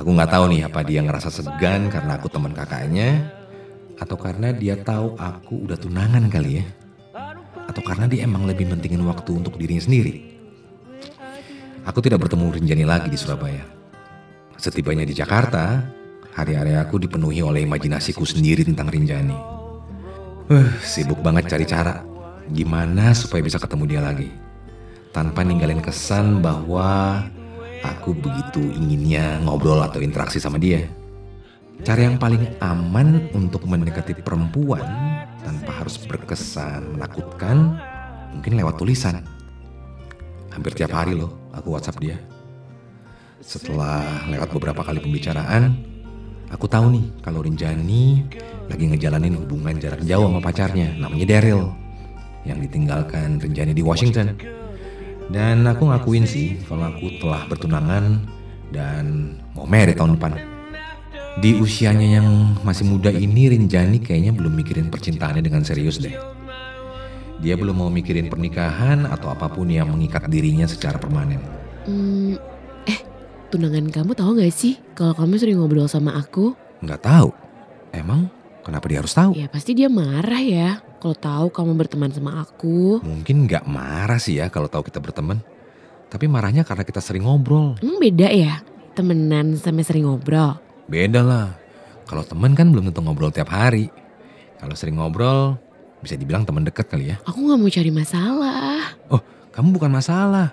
Aku 0.00 0.16
nggak 0.16 0.32
tahu 0.32 0.48
nih 0.48 0.64
apa 0.64 0.80
dia 0.80 1.04
ngerasa 1.04 1.28
segan 1.28 1.92
karena 1.92 2.16
aku 2.16 2.32
teman 2.32 2.56
kakaknya, 2.56 3.28
atau 4.00 4.16
karena 4.16 4.48
dia 4.56 4.80
tahu 4.80 5.12
aku 5.20 5.68
udah 5.68 5.76
tunangan 5.76 6.24
kali 6.32 6.64
ya, 6.64 6.66
atau 7.68 7.84
karena 7.84 8.08
dia 8.08 8.24
emang 8.24 8.48
lebih 8.48 8.72
mentingin 8.72 9.04
waktu 9.04 9.44
untuk 9.44 9.60
dirinya 9.60 9.84
sendiri. 9.84 10.24
Aku 11.84 12.00
tidak 12.00 12.24
bertemu 12.24 12.48
Rinjani 12.48 12.84
lagi 12.88 13.12
di 13.12 13.20
Surabaya. 13.20 13.60
Setibanya 14.56 15.04
di 15.04 15.12
Jakarta, 15.12 15.84
hari-hari 16.32 16.80
aku 16.80 16.96
dipenuhi 16.96 17.44
oleh 17.44 17.68
imajinasiku 17.68 18.24
sendiri 18.24 18.64
tentang 18.64 18.88
Rinjani. 18.88 19.36
Uh, 20.48 20.68
sibuk 20.80 21.20
banget 21.20 21.44
cari 21.44 21.68
cara 21.68 22.00
gimana 22.48 23.12
supaya 23.12 23.44
bisa 23.44 23.60
ketemu 23.60 23.84
dia 23.84 24.00
lagi. 24.00 24.49
Tanpa 25.10 25.42
ninggalin 25.42 25.82
kesan 25.82 26.38
bahwa 26.38 27.22
aku 27.82 28.14
begitu 28.14 28.62
inginnya 28.78 29.42
ngobrol 29.42 29.82
atau 29.82 29.98
interaksi 29.98 30.38
sama 30.38 30.56
dia. 30.60 30.86
Cara 31.80 32.06
yang 32.06 32.20
paling 32.20 32.60
aman 32.60 33.32
untuk 33.32 33.64
mendekati 33.64 34.12
perempuan 34.20 34.84
tanpa 35.40 35.80
harus 35.80 35.96
berkesan 35.96 36.94
menakutkan 36.94 37.80
mungkin 38.36 38.52
lewat 38.60 38.76
tulisan. 38.78 39.24
Hampir 40.52 40.76
tiap 40.76 40.92
hari 40.92 41.16
loh 41.16 41.32
aku 41.56 41.74
WhatsApp 41.74 41.98
dia. 41.98 42.16
Setelah 43.40 44.28
lewat 44.28 44.52
beberapa 44.52 44.84
kali 44.84 45.00
pembicaraan, 45.00 45.72
aku 46.52 46.68
tahu 46.68 46.92
nih 46.92 47.06
kalau 47.24 47.40
Rinjani 47.40 48.28
lagi 48.68 48.84
ngejalanin 48.86 49.40
hubungan 49.40 49.80
jarak 49.80 50.04
jauh 50.04 50.28
sama 50.28 50.38
pacarnya 50.44 50.94
namanya 51.00 51.26
Daryl 51.26 51.72
yang 52.44 52.60
ditinggalkan 52.60 53.40
Rinjani 53.40 53.72
di 53.72 53.80
Washington. 53.80 54.36
Dan 55.30 55.62
aku 55.62 55.86
ngakuin 55.86 56.26
sih 56.26 56.58
kalau 56.66 56.90
aku 56.90 57.22
telah 57.22 57.46
bertunangan 57.46 58.18
dan 58.74 59.38
mau 59.54 59.62
married 59.62 59.94
tahun 59.94 60.18
depan. 60.18 60.34
Di 61.38 61.54
usianya 61.54 62.18
yang 62.18 62.58
masih 62.66 62.90
muda 62.90 63.14
ini 63.14 63.46
Rinjani 63.46 64.02
kayaknya 64.02 64.34
belum 64.34 64.58
mikirin 64.58 64.90
percintaannya 64.90 65.46
dengan 65.46 65.62
serius 65.62 66.02
deh. 66.02 66.12
Dia 67.38 67.54
belum 67.54 67.78
mau 67.78 67.88
mikirin 67.88 68.26
pernikahan 68.26 69.06
atau 69.06 69.30
apa 69.30 69.46
pun 69.46 69.70
yang 69.70 69.94
mengikat 69.94 70.26
dirinya 70.26 70.66
secara 70.66 70.98
permanen. 70.98 71.38
Hmm, 71.86 72.34
eh, 72.90 73.00
tunangan 73.54 73.86
kamu 73.88 74.12
tahu 74.18 74.42
gak 74.42 74.52
sih 74.52 74.82
kalau 74.98 75.14
kamu 75.14 75.38
sering 75.38 75.56
ngobrol 75.62 75.86
sama 75.86 76.18
aku? 76.18 76.58
Nggak 76.82 77.06
tahu. 77.06 77.30
Emang 77.94 78.26
kenapa 78.66 78.84
dia 78.90 78.98
harus 78.98 79.14
tahu? 79.14 79.38
Ya 79.38 79.46
pasti 79.46 79.78
dia 79.78 79.86
marah 79.86 80.42
ya 80.42 80.89
kalau 81.00 81.16
tahu 81.16 81.46
kamu 81.48 81.72
berteman 81.80 82.12
sama 82.12 82.44
aku. 82.44 83.00
Mungkin 83.00 83.48
nggak 83.48 83.64
marah 83.64 84.20
sih 84.20 84.36
ya 84.36 84.52
kalau 84.52 84.68
tahu 84.68 84.84
kita 84.84 85.00
berteman. 85.00 85.40
Tapi 86.12 86.28
marahnya 86.28 86.60
karena 86.62 86.84
kita 86.84 87.00
sering 87.00 87.24
ngobrol. 87.24 87.80
Hmm, 87.80 87.96
beda 87.96 88.28
ya? 88.28 88.60
Temenan 88.92 89.56
sampai 89.56 89.80
sering 89.80 90.04
ngobrol. 90.04 90.60
Beda 90.84 91.24
lah. 91.24 91.56
Kalau 92.04 92.20
temen 92.26 92.52
kan 92.52 92.68
belum 92.68 92.92
tentu 92.92 93.00
ngobrol 93.00 93.32
tiap 93.32 93.48
hari. 93.48 93.88
Kalau 94.60 94.76
sering 94.76 95.00
ngobrol, 95.00 95.56
bisa 96.04 96.20
dibilang 96.20 96.44
teman 96.44 96.68
dekat 96.68 96.84
kali 96.90 97.14
ya. 97.14 97.16
Aku 97.24 97.40
nggak 97.40 97.56
mau 97.56 97.70
cari 97.72 97.90
masalah. 97.94 98.92
Oh, 99.08 99.22
kamu 99.56 99.72
bukan 99.80 99.88
masalah. 99.88 100.52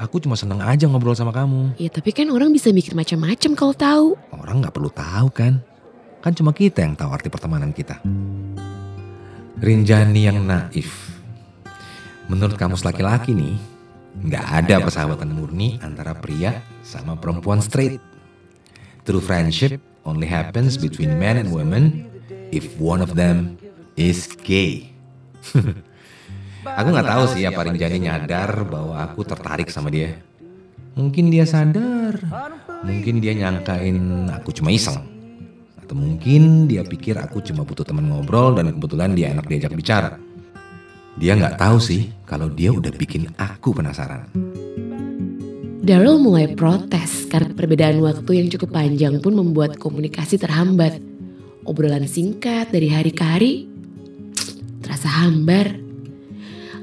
Aku 0.00 0.22
cuma 0.24 0.40
seneng 0.40 0.64
aja 0.64 0.88
ngobrol 0.88 1.12
sama 1.12 1.36
kamu. 1.36 1.76
Ya 1.76 1.92
tapi 1.92 2.16
kan 2.16 2.32
orang 2.32 2.48
bisa 2.48 2.72
mikir 2.72 2.96
macam-macam 2.96 3.50
kalau 3.52 3.74
tahu. 3.76 4.06
Orang 4.32 4.64
nggak 4.64 4.72
perlu 4.72 4.88
tahu 4.88 5.28
kan. 5.28 5.60
Kan 6.22 6.32
cuma 6.32 6.54
kita 6.54 6.80
yang 6.86 6.94
tahu 6.96 7.10
arti 7.12 7.28
pertemanan 7.28 7.74
kita. 7.74 7.98
Rinjani 9.62 10.26
yang 10.26 10.42
naif. 10.42 11.22
Menurut 12.26 12.58
kamu 12.58 12.74
laki-laki 12.82 13.30
nih, 13.30 13.54
nggak 14.26 14.46
ada 14.58 14.82
persahabatan 14.82 15.30
murni 15.30 15.78
antara 15.78 16.18
pria 16.18 16.66
sama 16.82 17.14
perempuan 17.14 17.62
straight. 17.62 18.02
True 19.06 19.22
friendship 19.22 19.78
only 20.02 20.26
happens 20.26 20.74
between 20.74 21.14
men 21.14 21.38
and 21.38 21.54
women 21.54 22.10
if 22.50 22.74
one 22.82 22.98
of 22.98 23.14
them 23.14 23.54
is 23.94 24.26
gay. 24.42 24.90
aku 26.82 26.88
nggak 26.90 27.06
tahu 27.06 27.24
sih 27.30 27.46
apa 27.46 27.62
Rinjani 27.62 28.10
nyadar 28.10 28.66
bahwa 28.66 28.98
aku 28.98 29.22
tertarik 29.22 29.70
sama 29.70 29.94
dia. 29.94 30.18
Mungkin 30.98 31.30
dia 31.30 31.46
sadar, 31.46 32.18
mungkin 32.82 33.22
dia 33.22 33.30
nyangkain 33.38 34.26
aku 34.26 34.50
cuma 34.58 34.74
iseng. 34.74 35.11
Atau 35.92 36.00
mungkin 36.08 36.72
dia 36.72 36.80
pikir 36.80 37.20
aku 37.20 37.44
cuma 37.44 37.68
butuh 37.68 37.84
teman 37.84 38.08
ngobrol 38.08 38.56
dan 38.56 38.72
kebetulan 38.72 39.12
dia 39.12 39.28
enak 39.28 39.44
diajak 39.44 39.76
bicara. 39.76 40.16
Dia 41.20 41.36
nggak 41.36 41.60
tahu 41.60 41.76
sih 41.76 42.08
kalau 42.24 42.48
dia 42.48 42.72
udah 42.72 42.88
bikin 42.96 43.28
aku 43.36 43.76
penasaran. 43.76 44.24
Daryl 45.84 46.16
mulai 46.16 46.48
protes 46.56 47.28
karena 47.28 47.52
perbedaan 47.52 48.00
waktu 48.00 48.40
yang 48.40 48.48
cukup 48.48 48.72
panjang 48.72 49.20
pun 49.20 49.36
membuat 49.36 49.76
komunikasi 49.76 50.40
terhambat. 50.40 50.96
Obrolan 51.68 52.08
singkat 52.08 52.72
dari 52.72 52.88
hari 52.88 53.12
ke 53.12 53.24
hari 53.28 53.52
terasa 54.80 55.12
hambar. 55.12 55.76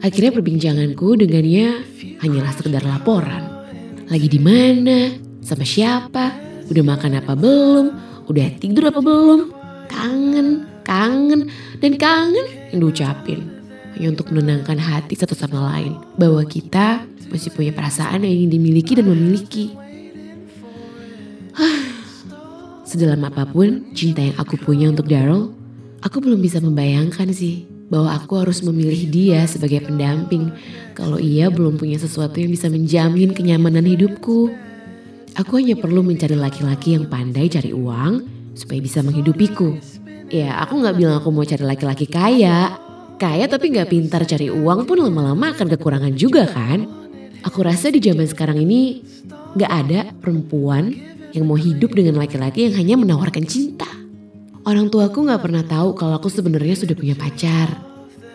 Akhirnya 0.05 0.37
perbincanganku 0.37 1.17
dengannya 1.17 1.81
hanyalah 2.21 2.53
sekedar 2.53 2.85
laporan. 2.85 3.73
Lagi 4.05 4.29
di 4.29 4.37
mana? 4.37 5.17
Sama 5.41 5.65
siapa? 5.65 6.29
Udah 6.69 6.85
makan 6.85 7.17
apa 7.17 7.33
belum? 7.33 8.08
Udah 8.29 8.45
tidur 8.61 8.93
apa 8.93 9.01
belum? 9.01 9.49
Kangen, 9.89 10.69
kangen, 10.85 11.49
dan 11.81 11.97
kangen 11.97 12.45
yang 12.69 12.77
diucapin. 12.85 13.49
Hanya 13.97 14.13
untuk 14.13 14.29
menenangkan 14.29 14.77
hati 14.77 15.17
satu 15.17 15.33
sama 15.33 15.65
lain. 15.73 15.97
Bahwa 16.13 16.45
kita 16.45 17.09
masih 17.33 17.49
punya 17.49 17.73
perasaan 17.73 18.21
yang 18.21 18.45
ingin 18.45 18.61
dimiliki 18.61 18.93
dan 18.93 19.09
memiliki. 19.09 19.73
Sedalam 22.89 23.25
apa 23.25 23.49
pun 23.49 23.89
cinta 23.97 24.21
yang 24.21 24.37
aku 24.37 24.61
punya 24.61 24.93
untuk 24.93 25.09
Daryl, 25.09 25.49
aku 26.05 26.21
belum 26.21 26.37
bisa 26.37 26.61
membayangkan 26.61 27.33
sih 27.33 27.65
bahwa 27.89 28.13
aku 28.13 28.37
harus 28.37 28.61
memilih 28.61 29.09
dia 29.09 29.41
sebagai 29.49 29.81
pendamping 29.81 30.53
kalau 30.93 31.17
ia 31.17 31.49
belum 31.49 31.81
punya 31.81 31.97
sesuatu 31.97 32.37
yang 32.37 32.53
bisa 32.53 32.69
menjamin 32.69 33.33
kenyamanan 33.33 33.85
hidupku. 33.85 34.53
Aku 35.37 35.61
hanya 35.61 35.77
perlu 35.77 36.01
mencari 36.01 36.33
laki-laki 36.33 36.97
yang 36.97 37.05
pandai 37.05 37.45
cari 37.51 37.69
uang 37.69 38.25
supaya 38.57 38.79
bisa 38.81 39.05
menghidupiku. 39.05 39.77
Ya 40.29 40.57
aku 40.61 40.81
gak 40.81 40.97
bilang 40.97 41.21
aku 41.21 41.29
mau 41.29 41.45
cari 41.45 41.65
laki-laki 41.65 42.05
kaya. 42.09 42.77
Kaya 43.19 43.45
tapi 43.51 43.75
gak 43.75 43.91
pintar 43.91 44.23
cari 44.23 44.47
uang 44.47 44.87
pun 44.87 44.97
lama-lama 45.03 45.51
akan 45.53 45.67
kekurangan 45.75 46.13
juga 46.15 46.47
kan. 46.47 46.87
Aku 47.45 47.63
rasa 47.63 47.91
di 47.91 47.99
zaman 48.01 48.25
sekarang 48.25 48.57
ini 48.63 49.03
gak 49.57 49.71
ada 49.71 49.99
perempuan 50.17 50.91
yang 51.35 51.45
mau 51.45 51.59
hidup 51.59 51.93
dengan 51.93 52.17
laki-laki 52.17 52.65
yang 52.69 52.75
hanya 52.79 52.95
menawarkan 52.97 53.45
cinta. 53.45 53.87
Orang 54.65 54.89
tuaku 54.93 55.25
gak 55.29 55.41
pernah 55.41 55.63
tahu 55.65 55.95
kalau 55.95 56.17
aku 56.17 56.29
sebenarnya 56.29 56.75
sudah 56.77 56.95
punya 56.97 57.15
pacar. 57.15 57.89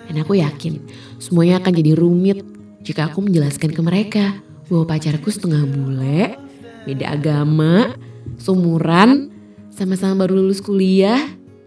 Dan 0.04 0.20
aku 0.20 0.36
yakin 0.36 0.84
semuanya 1.16 1.64
akan 1.64 1.72
jadi 1.72 1.92
rumit 1.96 2.44
jika 2.84 3.08
aku 3.08 3.24
menjelaskan 3.24 3.72
ke 3.72 3.80
mereka 3.80 4.24
bahwa 4.68 4.84
pacarku 4.84 5.32
setengah 5.32 5.64
bule, 5.64 6.36
beda 6.84 7.16
agama, 7.16 7.96
seumuran, 8.38 9.32
sama-sama 9.72 10.24
baru 10.24 10.38
lulus 10.38 10.62
kuliah, 10.62 11.20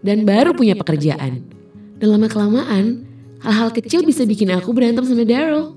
dan 0.06 0.24
baru 0.24 0.54
punya 0.54 0.78
pekerjaan. 0.78 1.44
Dan 1.98 2.08
lama-kelamaan, 2.14 3.04
hal-hal 3.42 3.70
kecil 3.74 4.06
bisa 4.06 4.24
bikin 4.24 4.54
aku 4.54 4.72
berantem 4.72 5.04
sama 5.04 5.26
Daryl. 5.26 5.74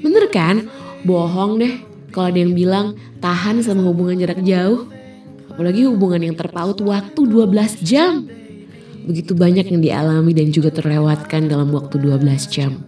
Bener 0.00 0.30
kan? 0.30 0.70
Bohong 1.02 1.58
deh 1.58 1.74
kalau 2.14 2.30
ada 2.30 2.38
yang 2.38 2.54
bilang 2.54 2.98
tahan 3.18 3.62
sama 3.62 3.86
hubungan 3.86 4.18
jarak 4.18 4.42
jauh. 4.46 4.86
Apalagi 5.50 5.86
hubungan 5.86 6.22
yang 6.30 6.36
terpaut 6.38 6.78
waktu 6.80 7.20
12 7.20 7.82
jam. 7.82 8.26
Begitu 9.04 9.34
banyak 9.34 9.66
yang 9.66 9.80
dialami 9.82 10.30
dan 10.30 10.54
juga 10.54 10.70
terlewatkan 10.70 11.50
dalam 11.50 11.74
waktu 11.74 11.98
12 11.98 12.46
jam. 12.46 12.78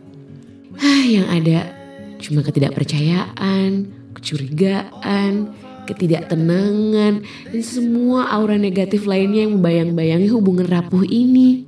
Hah, 0.79 1.05
yang 1.05 1.27
ada 1.27 1.75
cuma 2.23 2.47
ketidakpercayaan, 2.47 3.91
kecurigaan, 4.15 5.51
ketidaktenangan, 5.87 7.23
dan 7.25 7.63
semua 7.65 8.31
aura 8.31 8.55
negatif 8.57 9.07
lainnya 9.07 9.47
yang 9.47 9.59
membayang-bayangi 9.59 10.29
hubungan 10.31 10.67
rapuh 10.67 11.03
ini. 11.07 11.67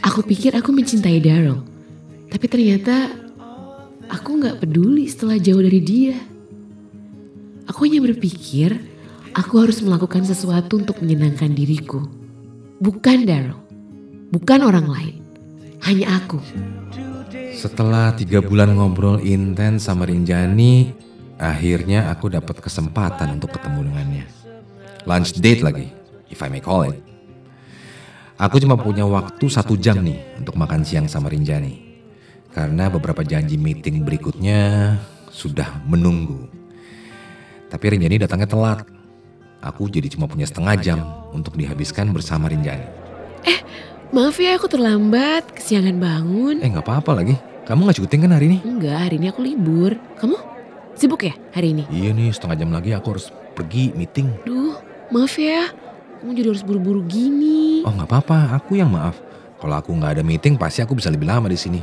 Aku 0.00 0.24
pikir 0.24 0.56
aku 0.56 0.72
mencintai 0.72 1.20
Daryl, 1.20 1.60
tapi 2.32 2.46
ternyata 2.48 3.12
aku 4.08 4.40
gak 4.40 4.64
peduli 4.64 5.04
setelah 5.08 5.36
jauh 5.36 5.60
dari 5.60 5.80
dia. 5.80 6.16
Aku 7.68 7.86
hanya 7.86 8.02
berpikir 8.02 8.74
aku 9.36 9.62
harus 9.62 9.78
melakukan 9.84 10.26
sesuatu 10.26 10.80
untuk 10.80 10.98
menyenangkan 11.04 11.52
diriku. 11.52 12.02
Bukan 12.80 13.28
Daryl, 13.28 13.60
bukan 14.32 14.60
orang 14.64 14.88
lain, 14.88 15.16
hanya 15.84 16.16
aku. 16.16 16.40
Setelah 17.52 18.16
tiga 18.16 18.40
bulan 18.40 18.72
ngobrol 18.72 19.20
intens 19.20 19.84
sama 19.84 20.08
Rinjani, 20.08 20.96
akhirnya 21.40 22.12
aku 22.12 22.28
dapat 22.28 22.60
kesempatan 22.60 23.40
untuk 23.40 23.56
ketemu 23.56 23.88
dengannya. 23.88 24.24
Lunch 25.08 25.40
date 25.40 25.64
lagi, 25.64 25.88
if 26.28 26.44
I 26.44 26.52
may 26.52 26.60
call 26.60 26.84
it. 26.92 27.00
Aku 28.36 28.60
cuma 28.60 28.76
punya 28.76 29.08
waktu 29.08 29.48
satu 29.48 29.76
jam 29.80 30.04
nih 30.04 30.36
untuk 30.36 30.56
makan 30.60 30.84
siang 30.84 31.08
sama 31.08 31.32
Rinjani. 31.32 31.88
Karena 32.52 32.92
beberapa 32.92 33.24
janji 33.24 33.56
meeting 33.56 34.04
berikutnya 34.04 34.96
sudah 35.32 35.80
menunggu. 35.88 36.48
Tapi 37.72 37.84
Rinjani 37.96 38.20
datangnya 38.20 38.48
telat. 38.48 38.84
aku 39.60 39.92
jadi 39.92 40.08
cuma 40.08 40.24
punya 40.24 40.48
setengah 40.48 40.72
jam 40.80 40.98
untuk 41.36 41.52
dihabiskan 41.52 42.08
bersama 42.16 42.48
Rinjani. 42.48 42.88
Maaf 44.10 44.40
ya 44.40 44.56
aku 44.56 44.66
terlambat, 44.66 45.52
kesiangan 45.52 46.00
bangun. 46.00 46.64
Eh 46.64 46.68
nggak 46.72 46.82
apa-apa 46.82 47.20
lagi. 47.20 47.36
Kamu 47.68 47.86
nggak 47.86 47.98
syuting 48.02 48.26
kan 48.26 48.32
hari 48.34 48.50
ini? 48.50 48.58
Enggak, 48.64 49.06
hari 49.06 49.22
ini 49.22 49.30
aku 49.30 49.44
libur. 49.44 49.94
Kamu 50.18 50.34
sibuk 51.00 51.24
ya 51.24 51.32
hari 51.56 51.72
ini? 51.72 51.88
Iya 51.88 52.12
nih 52.12 52.28
setengah 52.28 52.56
jam 52.60 52.70
lagi 52.76 52.92
aku 52.92 53.16
harus 53.16 53.32
pergi 53.56 53.96
meeting. 53.96 54.28
Duh, 54.44 54.76
maaf 55.08 55.32
ya. 55.40 55.72
Kamu 56.20 56.36
jadi 56.36 56.52
harus 56.52 56.60
buru-buru 56.60 57.00
gini. 57.08 57.80
Oh 57.88 57.92
nggak 57.96 58.12
apa-apa, 58.12 58.60
aku 58.60 58.76
yang 58.76 58.92
maaf. 58.92 59.16
Kalau 59.56 59.80
aku 59.80 59.96
nggak 59.96 60.20
ada 60.20 60.22
meeting 60.24 60.60
pasti 60.60 60.84
aku 60.84 60.92
bisa 60.92 61.08
lebih 61.08 61.24
lama 61.24 61.48
di 61.48 61.56
sini. 61.56 61.80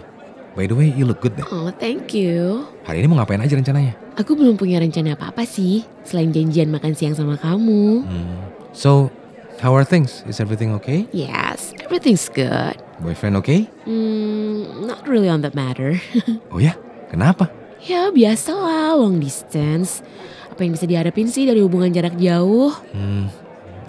By 0.53 0.65
the 0.65 0.74
way, 0.74 0.89
you 0.93 1.05
look 1.05 1.21
good 1.21 1.38
deh. 1.38 1.45
Oh, 1.53 1.69
thank 1.69 2.17
you. 2.17 2.65
Hari 2.89 3.01
ini 3.01 3.05
mau 3.05 3.21
ngapain 3.21 3.38
aja 3.38 3.53
rencananya? 3.53 3.93
Aku 4.17 4.33
belum 4.33 4.57
punya 4.57 4.81
rencana 4.81 5.13
apa-apa 5.13 5.45
sih, 5.45 5.86
selain 6.01 6.33
janjian 6.33 6.74
makan 6.74 6.97
siang 6.97 7.13
sama 7.13 7.38
kamu. 7.38 8.01
Hmm. 8.01 8.38
So, 8.74 9.13
how 9.62 9.77
are 9.77 9.86
things? 9.86 10.25
Is 10.25 10.41
everything 10.41 10.74
okay? 10.81 11.05
Yes, 11.13 11.77
everything's 11.86 12.25
good. 12.33 12.74
Boyfriend 12.97 13.38
okay? 13.38 13.69
Hmm, 13.86 14.89
not 14.89 15.05
really 15.05 15.29
on 15.29 15.45
that 15.45 15.53
matter. 15.53 16.01
Oh 16.50 16.57
ya, 16.57 16.74
kenapa? 17.13 17.53
Ya 17.88 18.12
biasalah, 18.12 19.00
long 19.00 19.17
distance. 19.24 20.03
Apa 20.51 20.67
yang 20.67 20.75
bisa 20.75 20.86
diharapin 20.86 21.32
sih 21.32 21.48
dari 21.48 21.63
hubungan 21.63 21.88
jarak 21.96 22.20
jauh? 22.20 22.75
Hmm, 22.91 23.32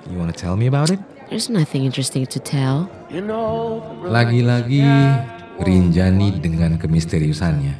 you 0.06 0.14
wanna 0.14 0.34
tell 0.34 0.54
me 0.54 0.70
about 0.70 0.94
it? 0.94 1.02
There's 1.28 1.50
nothing 1.50 1.84
interesting 1.84 2.24
to 2.30 2.38
tell. 2.40 2.88
Lagi-lagi 4.06 4.86
Rinjani 5.58 6.38
dengan 6.38 6.78
kemisteriusannya. 6.78 7.74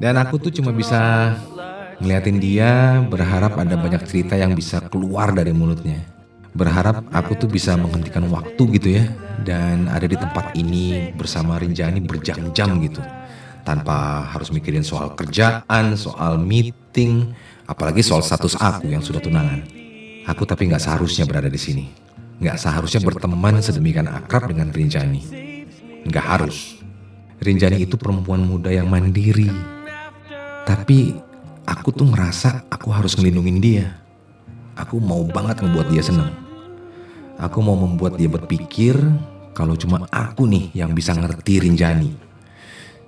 Dan 0.00 0.16
aku 0.16 0.40
tuh 0.40 0.50
cuma 0.50 0.72
bisa 0.72 1.32
ngeliatin 2.00 2.40
dia 2.40 3.00
berharap 3.06 3.54
ada 3.60 3.76
banyak 3.76 4.02
cerita 4.08 4.34
yang 4.34 4.56
bisa 4.56 4.82
keluar 4.88 5.30
dari 5.36 5.52
mulutnya. 5.52 6.00
Berharap 6.56 7.04
aku 7.12 7.36
tuh 7.36 7.52
bisa 7.52 7.76
menghentikan 7.76 8.26
waktu 8.32 8.62
gitu 8.80 8.88
ya. 8.98 9.04
Dan 9.44 9.86
ada 9.92 10.08
di 10.08 10.16
tempat 10.16 10.56
ini 10.56 11.12
bersama 11.14 11.60
Rinjani 11.60 12.00
berjam-jam 12.02 12.80
gitu. 12.82 13.04
Tanpa 13.66 14.30
harus 14.30 14.54
mikirin 14.54 14.86
soal 14.86 15.18
kerjaan, 15.18 15.98
soal 15.98 16.38
meeting, 16.38 17.34
apalagi 17.66 17.98
soal 17.98 18.22
status 18.22 18.54
aku 18.54 18.94
yang 18.94 19.02
sudah 19.02 19.18
tunangan. 19.18 19.66
Aku 20.30 20.46
tapi 20.46 20.70
nggak 20.70 20.78
seharusnya 20.78 21.26
berada 21.26 21.50
di 21.50 21.58
sini. 21.58 21.90
Nggak 22.38 22.62
seharusnya 22.62 23.02
berteman 23.02 23.58
sedemikian 23.58 24.06
akrab 24.06 24.46
dengan 24.46 24.70
Rinjani. 24.70 25.22
Nggak 26.06 26.26
harus. 26.30 26.78
Rinjani 27.42 27.82
itu 27.82 27.98
perempuan 27.98 28.46
muda 28.46 28.70
yang 28.70 28.86
mandiri. 28.86 29.50
Tapi 30.62 31.18
aku 31.66 31.90
tuh 31.90 32.06
ngerasa 32.06 32.70
aku 32.70 32.94
harus 32.94 33.18
ngelindungin 33.18 33.58
dia. 33.58 33.98
Aku 34.78 35.02
mau 35.02 35.26
banget 35.26 35.58
ngebuat 35.66 35.90
dia 35.90 36.06
senang. 36.06 36.30
Aku 37.42 37.66
mau 37.66 37.74
membuat 37.74 38.14
dia 38.14 38.30
berpikir 38.30 38.94
kalau 39.58 39.74
cuma 39.74 40.06
aku 40.14 40.46
nih 40.46 40.70
yang 40.70 40.94
bisa 40.94 41.18
ngerti 41.18 41.66
Rinjani. 41.66 42.25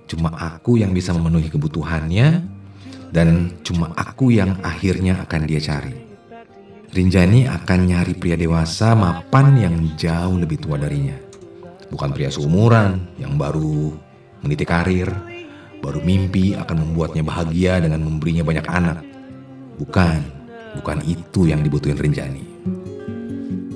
Cuma 0.09 0.33
aku 0.33 0.81
yang 0.81 0.97
bisa 0.97 1.13
memenuhi 1.13 1.53
kebutuhannya 1.53 2.41
dan 3.13 3.53
cuma 3.61 3.93
aku 3.93 4.33
yang 4.33 4.57
akhirnya 4.65 5.21
akan 5.29 5.45
dia 5.45 5.61
cari. 5.61 5.95
Rinjani 6.89 7.45
akan 7.45 7.79
nyari 7.85 8.17
pria 8.17 8.33
dewasa 8.33 8.97
mapan 8.97 9.53
yang 9.61 9.77
jauh 10.01 10.41
lebih 10.41 10.57
tua 10.57 10.81
darinya. 10.81 11.13
Bukan 11.93 12.17
pria 12.17 12.33
seumuran 12.33 13.21
yang 13.21 13.37
baru 13.37 13.93
meniti 14.41 14.65
karir, 14.65 15.13
baru 15.85 16.01
mimpi 16.01 16.57
akan 16.57 16.89
membuatnya 16.89 17.21
bahagia 17.21 17.85
dengan 17.85 18.09
memberinya 18.09 18.41
banyak 18.41 18.67
anak. 18.73 19.05
Bukan, 19.77 20.21
bukan 20.81 20.99
itu 21.05 21.53
yang 21.53 21.61
dibutuhin 21.61 22.01
Rinjani. 22.01 22.45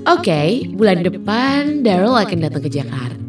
Oke, 0.08 0.66
bulan 0.72 1.04
depan 1.04 1.84
Daryl 1.84 2.16
akan 2.16 2.38
datang 2.42 2.64
ke 2.64 2.70
Jakarta. 2.72 3.21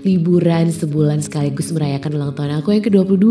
Liburan 0.00 0.72
sebulan 0.72 1.20
sekaligus 1.20 1.68
merayakan 1.76 2.16
ulang 2.16 2.32
tahun 2.32 2.64
aku 2.64 2.72
yang 2.72 2.84
ke-22. 2.84 3.26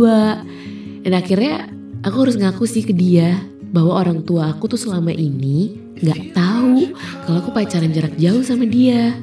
Dan 1.01 1.13
akhirnya 1.17 1.65
aku 2.05 2.15
harus 2.27 2.37
ngaku 2.37 2.63
sih 2.69 2.85
ke 2.85 2.93
dia 2.93 3.41
bahwa 3.73 3.97
orang 3.97 4.21
tua 4.25 4.53
aku 4.53 4.69
tuh 4.69 4.77
selama 4.77 5.13
ini 5.13 5.77
nggak 5.99 6.33
tahu 6.33 6.93
kalau 7.25 7.37
aku 7.41 7.49
pacaran 7.53 7.89
jarak 7.89 8.13
jauh 8.21 8.45
sama 8.45 8.69
dia. 8.69 9.17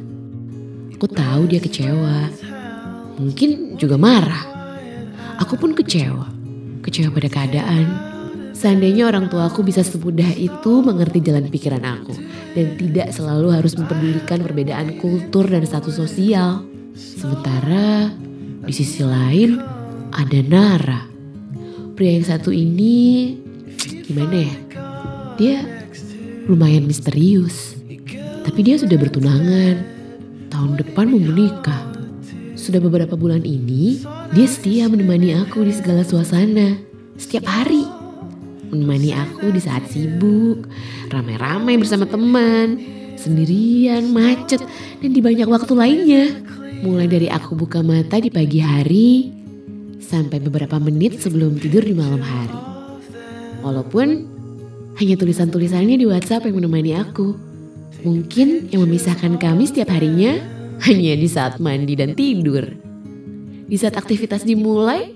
Aku 0.98 1.06
tahu 1.06 1.46
dia 1.46 1.60
kecewa. 1.62 2.32
Mungkin 3.20 3.78
juga 3.78 3.94
marah. 4.00 4.44
Aku 5.38 5.54
pun 5.60 5.76
kecewa. 5.76 6.26
Kecewa 6.82 7.12
pada 7.12 7.28
keadaan. 7.28 7.84
Seandainya 8.56 9.04
orang 9.04 9.28
tua 9.28 9.52
aku 9.52 9.60
bisa 9.60 9.84
semudah 9.84 10.32
itu 10.32 10.80
mengerti 10.80 11.20
jalan 11.20 11.44
pikiran 11.52 11.84
aku 11.84 12.16
dan 12.56 12.72
tidak 12.80 13.12
selalu 13.12 13.52
harus 13.52 13.76
mempedulikan 13.76 14.40
perbedaan 14.40 14.96
kultur 14.96 15.44
dan 15.44 15.60
status 15.68 16.00
sosial. 16.00 16.64
Sementara 16.96 18.08
di 18.64 18.72
sisi 18.72 19.04
lain 19.04 19.60
ada 20.16 20.40
Nara. 20.40 21.04
Pria 21.92 22.16
yang 22.16 22.24
satu 22.24 22.48
ini 22.48 23.36
gimana 24.08 24.32
ya? 24.32 24.56
Dia 25.36 25.56
lumayan 26.48 26.88
misterius. 26.88 27.76
Tapi 28.48 28.60
dia 28.64 28.80
sudah 28.80 28.96
bertunangan. 28.96 29.76
Tahun 30.48 30.72
depan 30.80 31.12
mau 31.12 31.20
menikah. 31.20 31.92
Sudah 32.56 32.80
beberapa 32.80 33.12
bulan 33.12 33.44
ini, 33.44 34.00
dia 34.32 34.48
setia 34.48 34.88
menemani 34.88 35.36
aku 35.36 35.68
di 35.68 35.76
segala 35.76 36.00
suasana. 36.00 36.80
Setiap 37.20 37.44
hari. 37.44 37.84
Menemani 38.72 39.12
aku 39.12 39.52
di 39.52 39.60
saat 39.60 39.84
sibuk, 39.92 40.64
ramai-ramai 41.12 41.76
bersama 41.76 42.08
teman, 42.08 42.80
sendirian, 43.20 44.10
macet, 44.10 44.64
dan 45.04 45.10
di 45.12 45.20
banyak 45.20 45.46
waktu 45.46 45.72
lainnya. 45.76 46.24
Mulai 46.84 47.06
dari 47.08 47.28
aku 47.32 47.56
buka 47.56 47.80
mata 47.80 48.20
di 48.20 48.28
pagi 48.28 48.60
hari, 48.60 49.36
sampai 50.06 50.38
beberapa 50.38 50.78
menit 50.78 51.18
sebelum 51.18 51.58
tidur 51.58 51.82
di 51.82 51.94
malam 51.96 52.22
hari. 52.22 52.60
Walaupun 53.64 54.36
hanya 54.96 55.14
tulisan-tulisannya 55.18 55.96
di 56.00 56.06
WhatsApp 56.08 56.48
yang 56.48 56.56
menemani 56.62 56.96
aku. 56.96 57.36
Mungkin 58.06 58.70
yang 58.70 58.86
memisahkan 58.86 59.36
kami 59.36 59.66
setiap 59.66 59.90
harinya 59.90 60.38
hanya 60.86 61.12
di 61.18 61.28
saat 61.28 61.58
mandi 61.58 61.98
dan 61.98 62.14
tidur. 62.14 62.64
Di 63.66 63.76
saat 63.76 63.98
aktivitas 63.98 64.46
dimulai, 64.46 65.10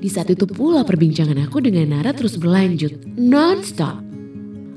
di 0.00 0.08
saat 0.08 0.32
itu 0.32 0.48
pula 0.48 0.82
perbincangan 0.82 1.36
aku 1.44 1.60
dengan 1.60 1.92
Nara 1.92 2.16
terus 2.16 2.40
berlanjut, 2.40 2.96
non-stop. 3.14 4.00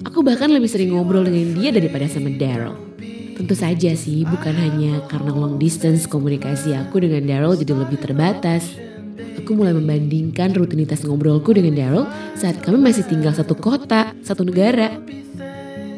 Aku 0.06 0.22
bahkan 0.22 0.52
lebih 0.52 0.70
sering 0.70 0.94
ngobrol 0.94 1.26
dengan 1.26 1.58
dia 1.58 1.74
daripada 1.74 2.06
sama 2.06 2.30
Daryl. 2.30 2.85
Tentu 3.36 3.52
saja 3.52 3.92
sih, 4.00 4.24
bukan 4.24 4.56
hanya 4.56 5.04
karena 5.12 5.36
long 5.36 5.60
distance 5.60 6.08
komunikasi 6.08 6.72
aku 6.72 7.04
dengan 7.04 7.28
Daryl 7.28 7.60
jadi 7.60 7.76
lebih 7.76 8.00
terbatas. 8.00 8.80
Aku 9.44 9.60
mulai 9.60 9.76
membandingkan 9.76 10.56
rutinitas 10.56 11.04
ngobrolku 11.04 11.52
dengan 11.52 11.76
Daryl 11.76 12.08
saat 12.40 12.64
kami 12.64 12.80
masih 12.80 13.04
tinggal 13.04 13.36
satu 13.36 13.52
kota, 13.60 14.16
satu 14.24 14.48
negara. 14.48 14.96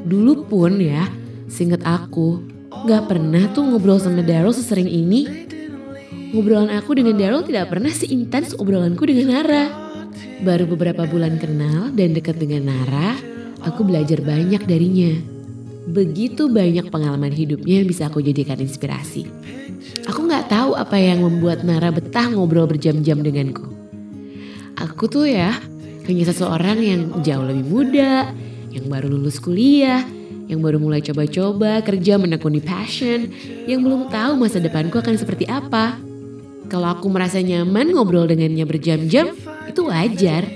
Dulu 0.01 0.49
pun 0.49 0.81
ya, 0.81 1.05
seingat 1.45 1.85
aku, 1.85 2.41
gak 2.89 3.05
pernah 3.05 3.45
tuh 3.53 3.69
ngobrol 3.69 4.01
sama 4.01 4.25
Daryl 4.25 4.57
sesering 4.57 4.89
ini. 4.89 5.45
Ngobrolan 6.33 6.73
aku 6.73 6.97
dengan 6.97 7.21
Daryl 7.21 7.45
tidak 7.45 7.69
pernah 7.69 7.93
seintens 7.93 8.57
obrolanku 8.57 9.05
dengan 9.05 9.37
Nara. 9.37 9.65
Baru 10.41 10.65
beberapa 10.65 11.05
bulan 11.05 11.37
kenal 11.37 11.93
dan 11.93 12.17
dekat 12.17 12.41
dengan 12.41 12.73
Nara, 12.73 13.13
aku 13.61 13.85
belajar 13.85 14.25
banyak 14.25 14.65
darinya. 14.65 15.36
Begitu 15.87 16.51
banyak 16.51 16.91
pengalaman 16.91 17.31
hidupnya 17.31 17.79
yang 17.79 17.87
bisa 17.87 18.11
aku 18.11 18.19
jadikan 18.19 18.59
inspirasi. 18.59 19.23
Aku 20.03 20.27
nggak 20.27 20.51
tahu 20.51 20.75
apa 20.75 20.99
yang 20.99 21.23
membuat 21.23 21.63
Nara 21.63 21.95
betah 21.95 22.27
ngobrol 22.27 22.67
berjam-jam 22.67 23.23
denganku. 23.23 23.71
Aku 24.77 25.07
tuh 25.07 25.25
ya 25.31 25.55
hanya 26.07 26.23
seseorang 26.27 26.79
yang 26.83 27.01
jauh 27.23 27.43
lebih 27.43 27.65
muda, 27.67 28.31
yang 28.71 28.85
baru 28.91 29.11
lulus 29.11 29.39
kuliah, 29.39 30.03
yang 30.47 30.63
baru 30.63 30.79
mulai 30.79 31.03
coba-coba 31.03 31.83
kerja 31.83 32.15
menekuni 32.15 32.63
passion, 32.63 33.27
yang 33.67 33.83
belum 33.83 34.07
tahu 34.07 34.39
masa 34.39 34.63
depanku 34.63 34.99
akan 34.99 35.19
seperti 35.19 35.43
apa. 35.47 35.99
Kalau 36.67 36.87
aku 36.95 37.07
merasa 37.11 37.39
nyaman 37.39 37.95
ngobrol 37.95 38.27
dengannya 38.27 38.63
berjam-jam, 38.63 39.35
itu 39.67 39.81
wajar. 39.87 40.47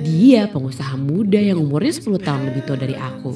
Dia 0.00 0.50
pengusaha 0.50 0.98
muda 0.98 1.38
yang 1.38 1.62
umurnya 1.62 1.94
10 1.94 2.22
tahun 2.22 2.42
lebih 2.50 2.62
tua 2.66 2.78
dari 2.78 2.96
aku. 2.98 3.30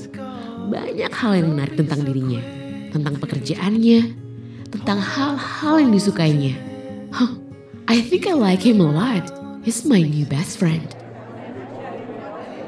Banyak 0.64 1.12
hal 1.24 1.40
yang 1.40 1.56
menarik 1.56 1.80
tentang 1.80 2.04
dirinya, 2.04 2.44
tentang 2.92 3.16
pekerjaannya, 3.16 4.00
tentang 4.68 5.00
hal-hal 5.00 5.80
yang 5.80 5.88
disukainya. 5.96 6.52
Huh, 7.16 7.40
I 7.88 8.04
think 8.04 8.28
I 8.28 8.36
like 8.36 8.60
him 8.60 8.84
a 8.84 8.88
lot. 8.92 9.24
He's 9.64 9.88
my 9.88 10.04
new 10.04 10.28
best 10.28 10.60
friend. 10.60 10.84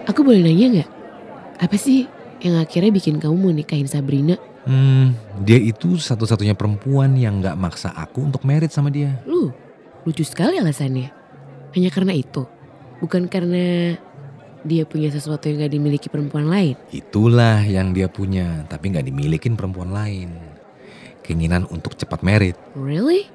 Aku 0.08 0.24
boleh 0.24 0.40
nanya 0.40 0.66
nggak? 0.72 0.90
Apa 1.60 1.76
sih 1.76 2.08
yang 2.40 2.56
akhirnya 2.56 2.88
bikin 2.96 3.20
kamu 3.20 3.36
mau 3.36 3.52
nikahin 3.52 3.84
Sabrina? 3.84 4.40
Hmm, 4.64 5.12
dia 5.44 5.60
itu 5.60 6.00
satu-satunya 6.00 6.56
perempuan 6.56 7.14
yang 7.14 7.38
gak 7.38 7.54
maksa 7.54 7.94
aku 7.94 8.26
untuk 8.26 8.42
merit 8.42 8.74
sama 8.74 8.90
dia. 8.90 9.22
Lu, 9.22 9.54
lucu 10.02 10.26
sekali 10.26 10.58
alasannya. 10.58 11.12
Hanya 11.70 11.90
karena 11.94 12.10
itu. 12.16 12.42
Bukan 12.98 13.30
karena 13.30 13.94
dia 14.66 14.82
punya 14.84 15.08
sesuatu 15.08 15.46
yang 15.46 15.62
gak 15.62 15.72
dimiliki 15.72 16.10
perempuan 16.10 16.50
lain. 16.50 16.74
Itulah 16.90 17.62
yang 17.62 17.94
dia 17.94 18.10
punya, 18.10 18.66
tapi 18.66 18.90
nggak 18.92 19.06
dimilikin 19.06 19.54
perempuan 19.54 19.94
lain. 19.94 20.34
Keinginan 21.22 21.70
untuk 21.70 21.94
cepat 21.94 22.26
merit. 22.26 22.58
Really? 22.74 23.30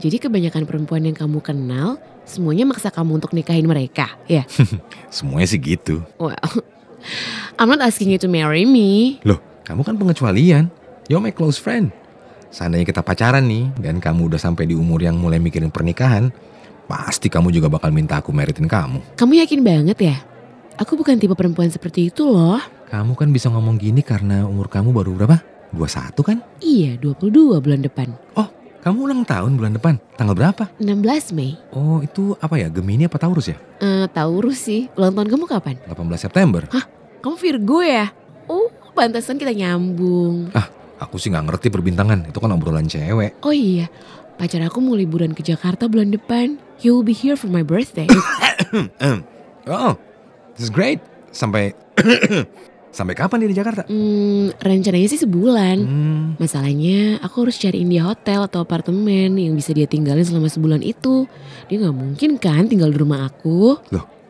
Jadi 0.00 0.16
kebanyakan 0.16 0.64
perempuan 0.64 1.04
yang 1.04 1.16
kamu 1.16 1.44
kenal 1.44 2.00
semuanya 2.24 2.64
maksa 2.64 2.88
kamu 2.88 3.20
untuk 3.20 3.36
nikahin 3.36 3.68
mereka, 3.68 4.16
ya? 4.24 4.48
Semuanya 5.12 5.48
sih 5.50 5.60
gitu. 5.60 6.00
Well, 6.16 6.36
I'm 7.60 7.68
not 7.68 7.84
asking 7.84 8.08
you 8.08 8.20
to 8.24 8.28
marry 8.28 8.64
me. 8.64 9.20
Loh, 9.28 9.40
kamu 9.68 9.84
kan 9.84 10.00
pengecualian. 10.00 10.72
You're 11.12 11.20
my 11.20 11.34
close 11.34 11.60
friend. 11.60 11.92
Seandainya 12.48 12.88
kita 12.88 13.04
pacaran 13.04 13.44
nih, 13.44 13.68
dan 13.78 14.00
kamu 14.00 14.32
udah 14.32 14.40
sampai 14.40 14.64
di 14.64 14.74
umur 14.74 15.04
yang 15.04 15.20
mulai 15.20 15.36
mikirin 15.36 15.68
pernikahan, 15.68 16.32
pasti 16.88 17.30
kamu 17.30 17.54
juga 17.54 17.70
bakal 17.70 17.92
minta 17.92 18.18
aku 18.18 18.32
meritin 18.32 18.66
kamu. 18.66 19.14
Kamu 19.20 19.32
yakin 19.44 19.60
banget 19.60 19.98
ya? 20.00 20.16
Aku 20.80 20.96
bukan 20.96 21.20
tipe 21.20 21.36
perempuan 21.36 21.68
seperti 21.68 22.08
itu 22.08 22.24
loh. 22.24 22.56
Kamu 22.88 23.12
kan 23.12 23.28
bisa 23.28 23.52
ngomong 23.52 23.76
gini 23.76 24.00
karena 24.00 24.48
umur 24.48 24.72
kamu 24.72 24.96
baru 24.96 25.12
berapa? 25.12 25.36
21 25.76 26.16
kan? 26.24 26.40
Iya, 26.64 26.96
22 26.96 27.60
bulan 27.60 27.84
depan. 27.84 28.08
Oh, 28.32 28.48
kamu 28.80 29.04
ulang 29.04 29.20
tahun 29.28 29.60
bulan 29.60 29.76
depan. 29.76 30.00
Tanggal 30.16 30.32
berapa? 30.32 30.72
16 30.80 31.36
Mei. 31.36 31.60
Oh, 31.76 32.00
itu 32.00 32.32
apa 32.40 32.56
ya? 32.56 32.72
Gemini 32.72 33.04
apa 33.04 33.20
Taurus 33.20 33.52
ya? 33.52 33.60
Eh, 33.76 34.08
Taurus 34.08 34.56
sih. 34.56 34.88
Ulang 34.96 35.12
tahun 35.12 35.28
kamu 35.28 35.44
kapan? 35.52 35.76
18 35.84 36.16
September. 36.16 36.64
Kamu 37.20 37.36
Virgo 37.36 37.84
ya? 37.84 38.08
Oh, 38.48 38.72
pantesan 38.96 39.36
kita 39.36 39.52
nyambung. 39.52 40.48
Aku 40.96 41.20
sih 41.20 41.28
nggak 41.28 41.44
ngerti 41.44 41.68
perbintangan. 41.68 42.32
Itu 42.32 42.40
kan 42.40 42.56
obrolan 42.56 42.88
cewek. 42.88 43.36
Oh 43.44 43.52
iya, 43.52 43.92
pacar 44.40 44.64
aku 44.64 44.80
mau 44.80 44.96
liburan 44.96 45.36
ke 45.36 45.44
Jakarta 45.44 45.92
bulan 45.92 46.08
depan. 46.08 46.56
He 46.80 46.88
will 46.88 47.04
be 47.04 47.12
here 47.12 47.36
for 47.36 47.52
my 47.52 47.60
birthday. 47.60 48.08
Oh, 49.68 49.92
this 50.60 50.68
is 50.68 50.72
great. 50.72 51.00
Sampai 51.32 51.72
sampai 52.96 53.14
kapan 53.16 53.46
dia 53.46 53.50
di 53.54 53.56
Jakarta? 53.56 53.82
hmm, 53.88 54.60
rencananya 54.60 55.08
sih 55.08 55.24
sebulan. 55.24 55.76
Hmm, 55.80 56.24
Masalahnya 56.36 57.16
aku 57.24 57.48
harus 57.48 57.56
cariin 57.56 57.88
dia 57.88 58.04
hotel 58.04 58.44
atau 58.44 58.60
apartemen 58.60 59.40
yang 59.40 59.56
bisa 59.56 59.72
dia 59.72 59.88
tinggalin 59.88 60.26
selama 60.26 60.52
sebulan 60.52 60.84
itu. 60.84 61.24
Dia 61.72 61.80
nggak 61.80 61.96
mungkin 61.96 62.30
kan 62.36 62.68
tinggal 62.68 62.92
di 62.92 62.98
rumah 63.00 63.24
aku. 63.24 63.80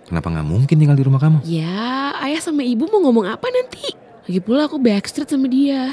kenapa 0.06 0.30
nggak 0.30 0.46
mungkin 0.46 0.76
tinggal 0.78 0.94
di 0.94 1.02
rumah 1.02 1.18
kamu? 1.18 1.42
Ya, 1.42 2.14
ayah 2.22 2.38
sama 2.38 2.62
ibu 2.62 2.86
mau 2.86 3.02
ngomong 3.10 3.26
apa 3.26 3.50
nanti? 3.50 3.90
Lagi 4.30 4.38
pula 4.38 4.70
aku 4.70 4.78
backstreet 4.78 5.26
sama 5.26 5.50
dia. 5.50 5.90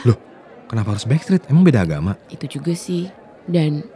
Kenapa 0.69 0.93
harus 0.93 1.08
backstreet? 1.10 1.47
Emang 1.50 1.65
beda 1.65 1.82
agama? 1.82 2.13
Itu 2.30 2.45
juga 2.45 2.76
sih. 2.78 3.08
Dan 3.47 3.88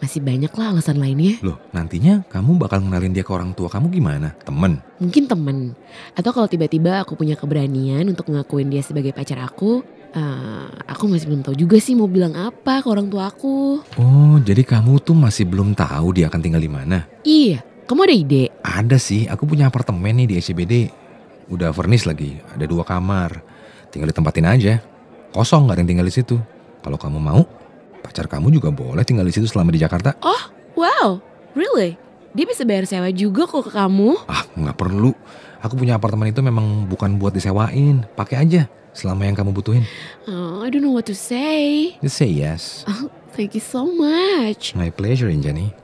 masih 0.00 0.20
banyak 0.24 0.48
lah 0.56 0.72
alasan 0.72 0.96
lainnya. 0.96 1.36
Loh, 1.44 1.60
nantinya 1.76 2.24
kamu 2.32 2.56
bakal 2.56 2.80
ngenalin 2.80 3.12
dia 3.12 3.24
ke 3.24 3.30
orang 3.30 3.52
tua 3.52 3.68
kamu 3.68 3.92
gimana? 3.92 4.32
Temen? 4.42 4.80
Mungkin 4.96 5.28
temen. 5.28 5.76
Atau 6.16 6.32
kalau 6.32 6.48
tiba-tiba 6.48 7.04
aku 7.04 7.14
punya 7.14 7.36
keberanian 7.36 8.08
untuk 8.08 8.32
ngakuin 8.32 8.72
dia 8.72 8.80
sebagai 8.80 9.12
pacar 9.12 9.38
aku. 9.44 9.84
eh, 10.10 10.66
aku 10.90 11.06
masih 11.06 11.30
belum 11.30 11.46
tahu 11.46 11.54
juga 11.54 11.78
sih 11.78 11.94
mau 11.94 12.10
bilang 12.10 12.34
apa 12.34 12.82
ke 12.82 12.88
orang 12.90 13.06
tua 13.06 13.30
aku. 13.30 13.78
Oh, 13.94 14.36
jadi 14.42 14.66
kamu 14.66 14.98
tuh 15.06 15.14
masih 15.14 15.46
belum 15.46 15.78
tahu 15.78 16.18
dia 16.18 16.26
akan 16.26 16.40
tinggal 16.42 16.58
di 16.58 16.66
mana? 16.66 17.06
Iya, 17.22 17.62
kamu 17.86 18.00
ada 18.10 18.16
ide? 18.16 18.44
Ada 18.58 18.98
sih, 18.98 19.30
aku 19.30 19.46
punya 19.46 19.70
apartemen 19.70 20.18
nih 20.18 20.26
di 20.26 20.34
SCBD. 20.42 20.90
Udah 21.46 21.70
furnish 21.70 22.10
lagi, 22.10 22.42
ada 22.50 22.66
dua 22.66 22.82
kamar. 22.82 23.38
Tinggal 23.94 24.10
ditempatin 24.10 24.46
aja. 24.50 24.82
Kosong 25.30 25.70
gak 25.70 25.78
ada 25.78 25.80
yang 25.82 25.90
tinggal 25.94 26.06
di 26.06 26.14
situ. 26.14 26.38
Kalau 26.82 26.98
kamu 26.98 27.18
mau, 27.22 27.46
pacar 28.00 28.26
kamu 28.26 28.50
juga 28.50 28.72
boleh 28.72 29.04
tinggal 29.04 29.28
di 29.28 29.32
situ 29.36 29.46
selama 29.46 29.70
di 29.70 29.80
Jakarta. 29.80 30.16
Wow, 30.74 31.20
really? 31.52 32.00
Dia 32.32 32.46
bisa 32.46 32.62
bayar 32.62 32.86
sewa 32.86 33.10
juga 33.10 33.44
kok 33.44 33.68
ke 33.68 33.72
kamu. 33.74 34.16
Ah, 34.30 34.46
nggak 34.54 34.78
perlu. 34.78 35.12
Aku 35.60 35.76
punya 35.76 36.00
apartemen 36.00 36.32
itu 36.32 36.40
memang 36.40 36.88
bukan 36.88 37.20
buat 37.20 37.36
disewain. 37.36 38.06
Pakai 38.16 38.40
aja 38.40 38.70
selama 38.96 39.28
yang 39.28 39.36
kamu 39.36 39.52
butuhin. 39.52 39.84
Oh, 40.30 40.64
I 40.64 40.72
don't 40.72 40.80
know 40.80 40.94
what 40.94 41.04
to 41.10 41.14
say. 41.14 41.94
Just 42.00 42.16
say 42.16 42.30
yes. 42.30 42.88
Thank 43.36 43.58
you 43.58 43.62
so 43.62 43.86
much. 43.86 44.72
My 44.78 44.88
pleasure, 44.88 45.28
Injani. 45.28 45.74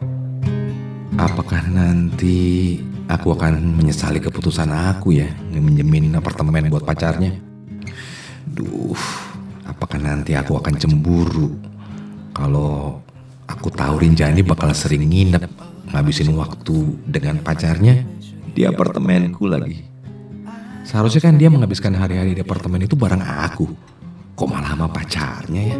Apakah 1.20 1.66
nanti 1.68 2.78
aku 3.10 3.36
akan 3.36 3.76
menyesali 3.76 4.22
keputusan 4.22 4.68
aku 4.72 5.16
ya 5.18 5.28
minjemin 5.52 6.14
apartemen 6.16 6.68
buat 6.72 6.84
pacarnya? 6.86 7.36
Duh, 8.48 8.96
apakah 9.68 10.00
nanti 10.00 10.32
aku 10.32 10.56
akan 10.56 10.74
cemburu 10.80 11.75
kalau 12.36 13.00
aku 13.48 13.72
tahu 13.72 14.04
Rinjani 14.04 14.44
bakal 14.44 14.76
sering 14.76 15.08
nginep 15.08 15.48
ngabisin 15.88 16.36
waktu 16.36 17.00
dengan 17.08 17.40
pacarnya 17.40 18.04
di 18.52 18.68
apartemenku 18.68 19.48
lagi. 19.48 19.80
Seharusnya 20.84 21.24
kan 21.24 21.40
dia 21.40 21.48
menghabiskan 21.48 21.96
hari-hari 21.96 22.36
di 22.36 22.44
apartemen 22.44 22.84
itu 22.84 22.92
bareng 22.92 23.24
aku. 23.24 23.72
Kok 24.36 24.48
malah 24.52 24.76
sama 24.76 24.92
pacarnya 24.92 25.62
ya? 25.72 25.78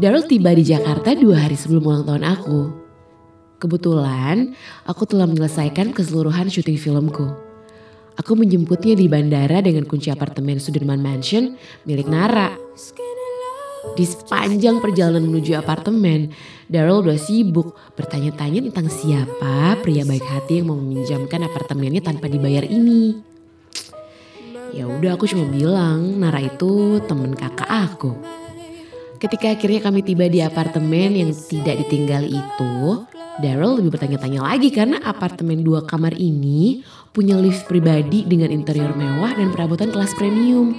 Daryl 0.00 0.24
tiba 0.24 0.56
di 0.56 0.64
Jakarta 0.64 1.12
dua 1.12 1.44
hari 1.44 1.54
sebelum 1.54 1.84
ulang 1.84 2.04
tahun 2.08 2.24
aku. 2.24 2.60
Kebetulan, 3.58 4.54
aku 4.86 5.02
telah 5.04 5.26
menyelesaikan 5.26 5.90
keseluruhan 5.90 6.48
syuting 6.48 6.78
filmku. 6.78 7.26
Aku 8.18 8.38
menjemputnya 8.38 8.94
di 8.94 9.10
bandara 9.10 9.58
dengan 9.62 9.86
kunci 9.86 10.10
apartemen 10.10 10.62
Sudirman 10.62 11.02
Mansion 11.02 11.58
milik 11.86 12.06
Nara. 12.06 12.54
Di 13.94 14.04
sepanjang 14.04 14.82
perjalanan 14.82 15.24
menuju 15.24 15.56
apartemen, 15.56 16.34
Daryl 16.68 17.06
udah 17.06 17.16
sibuk 17.16 17.78
bertanya-tanya 17.96 18.68
tentang 18.68 18.92
siapa 18.92 19.78
pria 19.80 20.04
baik 20.04 20.26
hati 20.26 20.60
yang 20.60 20.74
mau 20.74 20.78
meminjamkan 20.78 21.46
apartemennya 21.46 22.04
tanpa 22.04 22.28
dibayar 22.28 22.66
ini. 22.66 23.16
Ya 24.76 24.84
udah 24.84 25.16
aku 25.16 25.24
cuma 25.24 25.48
bilang 25.48 26.20
Nara 26.20 26.44
itu 26.44 27.00
temen 27.08 27.32
kakak 27.32 27.70
aku. 27.70 28.12
Ketika 29.18 29.56
akhirnya 29.56 29.80
kami 29.82 30.06
tiba 30.06 30.30
di 30.30 30.38
apartemen 30.38 31.10
yang 31.16 31.30
tidak 31.34 31.82
ditinggali 31.82 32.38
itu, 32.38 32.74
Daryl 33.38 33.82
lebih 33.82 33.94
bertanya-tanya 33.94 34.46
lagi 34.46 34.70
karena 34.70 35.02
apartemen 35.02 35.62
dua 35.62 35.82
kamar 35.82 36.14
ini 36.14 36.86
punya 37.10 37.34
lift 37.34 37.66
pribadi 37.66 38.22
dengan 38.22 38.50
interior 38.54 38.94
mewah 38.94 39.34
dan 39.34 39.50
perabotan 39.50 39.90
kelas 39.90 40.14
premium. 40.14 40.74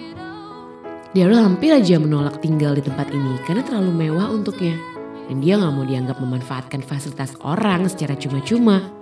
Daryl 1.09 1.41
hampir 1.41 1.73
aja 1.73 1.97
menolak 1.97 2.37
tinggal 2.37 2.77
di 2.77 2.85
tempat 2.85 3.09
ini 3.09 3.41
karena 3.49 3.65
terlalu 3.65 3.89
mewah 4.05 4.29
untuknya. 4.29 4.77
Dan 5.25 5.41
dia 5.41 5.57
gak 5.57 5.73
mau 5.73 5.81
dianggap 5.81 6.21
memanfaatkan 6.21 6.85
fasilitas 6.85 7.33
orang 7.41 7.89
secara 7.89 8.13
cuma-cuma. 8.13 8.93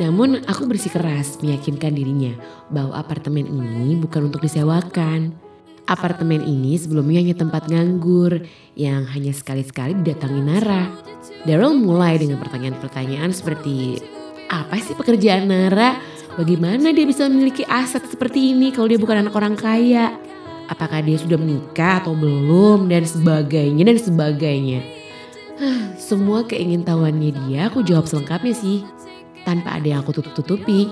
Namun 0.00 0.44
aku 0.48 0.64
bersikeras 0.64 1.40
meyakinkan 1.44 1.92
dirinya 1.92 2.32
bahwa 2.72 2.96
apartemen 2.96 3.44
ini 3.44 4.00
bukan 4.00 4.32
untuk 4.32 4.44
disewakan. 4.44 5.36
Apartemen 5.84 6.40
ini 6.40 6.80
sebelumnya 6.80 7.20
hanya 7.20 7.36
tempat 7.36 7.68
nganggur 7.68 8.40
yang 8.72 9.04
hanya 9.04 9.36
sekali-sekali 9.36 9.92
didatangi 10.00 10.40
Nara. 10.40 10.88
Daryl 11.44 11.76
mulai 11.76 12.16
dengan 12.16 12.40
pertanyaan-pertanyaan 12.40 13.32
seperti 13.36 14.00
apa 14.48 14.80
sih 14.80 14.96
pekerjaan 14.96 15.52
Nara? 15.52 16.00
Bagaimana 16.36 16.96
dia 16.96 17.04
bisa 17.04 17.28
memiliki 17.28 17.64
aset 17.68 18.08
seperti 18.08 18.56
ini 18.56 18.72
kalau 18.72 18.88
dia 18.88 19.00
bukan 19.00 19.20
anak 19.24 19.36
orang 19.36 19.56
kaya? 19.56 20.16
Apakah 20.66 21.02
dia 21.02 21.14
sudah 21.14 21.38
menikah 21.38 22.02
atau 22.02 22.14
belum 22.14 22.90
dan 22.90 23.06
sebagainya 23.06 23.86
dan 23.86 23.98
sebagainya. 23.98 24.80
Hah, 25.56 25.94
semua 25.96 26.42
keingintahuannya 26.44 27.30
dia 27.46 27.70
aku 27.70 27.86
jawab 27.86 28.10
selengkapnya 28.10 28.54
sih. 28.54 28.82
Tanpa 29.46 29.78
ada 29.78 29.86
yang 29.86 30.00
aku 30.02 30.16
tutup-tutupi. 30.18 30.90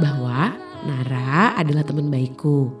Bahwa 0.00 0.56
Nara 0.82 1.54
adalah 1.54 1.86
teman 1.86 2.10
baikku. 2.10 2.72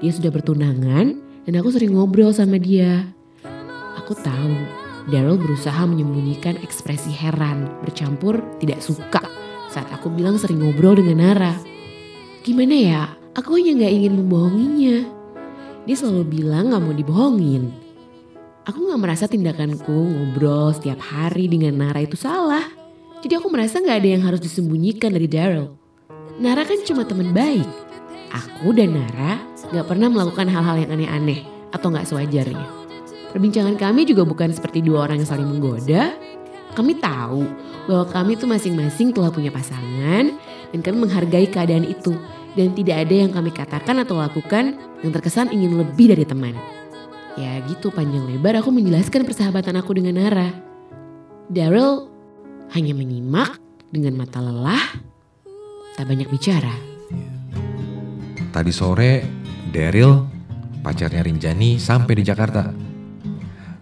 Dia 0.00 0.14
sudah 0.14 0.32
bertunangan 0.32 1.18
dan 1.44 1.54
aku 1.60 1.68
sering 1.74 1.92
ngobrol 1.92 2.32
sama 2.32 2.56
dia. 2.56 3.04
Aku 4.00 4.16
tahu 4.16 4.54
Daryl 5.10 5.36
berusaha 5.36 5.82
menyembunyikan 5.84 6.56
ekspresi 6.62 7.12
heran 7.12 7.68
bercampur 7.84 8.40
tidak 8.62 8.80
suka 8.80 9.20
saat 9.70 9.86
aku 9.94 10.10
bilang 10.10 10.38
sering 10.38 10.62
ngobrol 10.62 10.98
dengan 10.98 11.22
Nara. 11.22 11.54
Gimana 12.42 12.74
ya, 12.74 13.02
aku 13.36 13.60
hanya 13.60 13.86
gak 13.86 13.92
ingin 13.94 14.12
membohonginya. 14.18 15.19
Dia 15.88 15.96
selalu 15.96 16.24
bilang 16.28 16.76
gak 16.76 16.82
mau 16.84 16.92
dibohongin. 16.92 17.72
Aku 18.68 18.92
gak 18.92 19.00
merasa 19.00 19.24
tindakanku 19.24 19.88
ngobrol 19.88 20.76
setiap 20.76 21.00
hari 21.00 21.48
dengan 21.48 21.80
Nara 21.80 22.04
itu 22.04 22.20
salah. 22.20 22.68
Jadi 23.24 23.40
aku 23.40 23.48
merasa 23.48 23.80
gak 23.80 24.04
ada 24.04 24.08
yang 24.12 24.22
harus 24.24 24.44
disembunyikan 24.44 25.12
dari 25.12 25.24
Daryl. 25.24 25.72
Nara 26.36 26.68
kan 26.68 26.80
cuma 26.84 27.08
teman 27.08 27.32
baik. 27.32 27.64
Aku 28.30 28.76
dan 28.76 28.92
Nara 28.92 29.40
gak 29.72 29.88
pernah 29.88 30.12
melakukan 30.12 30.52
hal-hal 30.52 30.76
yang 30.84 30.92
aneh-aneh 30.92 31.40
atau 31.72 31.88
gak 31.88 32.04
sewajarnya. 32.04 32.68
Perbincangan 33.32 33.80
kami 33.80 34.04
juga 34.04 34.28
bukan 34.28 34.52
seperti 34.52 34.84
dua 34.84 35.08
orang 35.08 35.24
yang 35.24 35.30
saling 35.30 35.48
menggoda. 35.48 36.12
Kami 36.76 37.00
tahu 37.00 37.48
bahwa 37.88 38.04
kami 38.12 38.36
tuh 38.36 38.46
masing-masing 38.46 39.16
telah 39.16 39.32
punya 39.32 39.48
pasangan 39.48 40.36
dan 40.70 40.80
kami 40.84 40.96
menghargai 41.08 41.48
keadaan 41.48 41.88
itu. 41.88 42.12
Dan 42.58 42.74
tidak 42.74 43.06
ada 43.06 43.14
yang 43.14 43.30
kami 43.30 43.54
katakan 43.54 44.02
atau 44.02 44.18
lakukan 44.18 44.74
yang 45.00 45.12
terkesan 45.12 45.52
ingin 45.52 45.76
lebih 45.80 46.12
dari 46.12 46.24
teman. 46.24 46.56
Ya 47.38 47.62
gitu 47.64 47.88
panjang 47.94 48.26
lebar 48.28 48.60
aku 48.60 48.68
menjelaskan 48.74 49.24
persahabatan 49.24 49.78
aku 49.80 49.96
dengan 49.96 50.20
Nara. 50.20 50.50
Daryl 51.50 52.06
hanya 52.74 52.94
menyimak 52.94 53.58
dengan 53.90 54.18
mata 54.18 54.38
lelah, 54.38 55.02
tak 55.98 56.06
banyak 56.06 56.30
bicara. 56.30 56.74
Tadi 58.50 58.72
sore 58.74 59.22
Daryl, 59.70 60.26
pacarnya 60.82 61.22
Rinjani 61.22 61.78
sampai 61.78 62.12
di 62.18 62.24
Jakarta. 62.26 62.70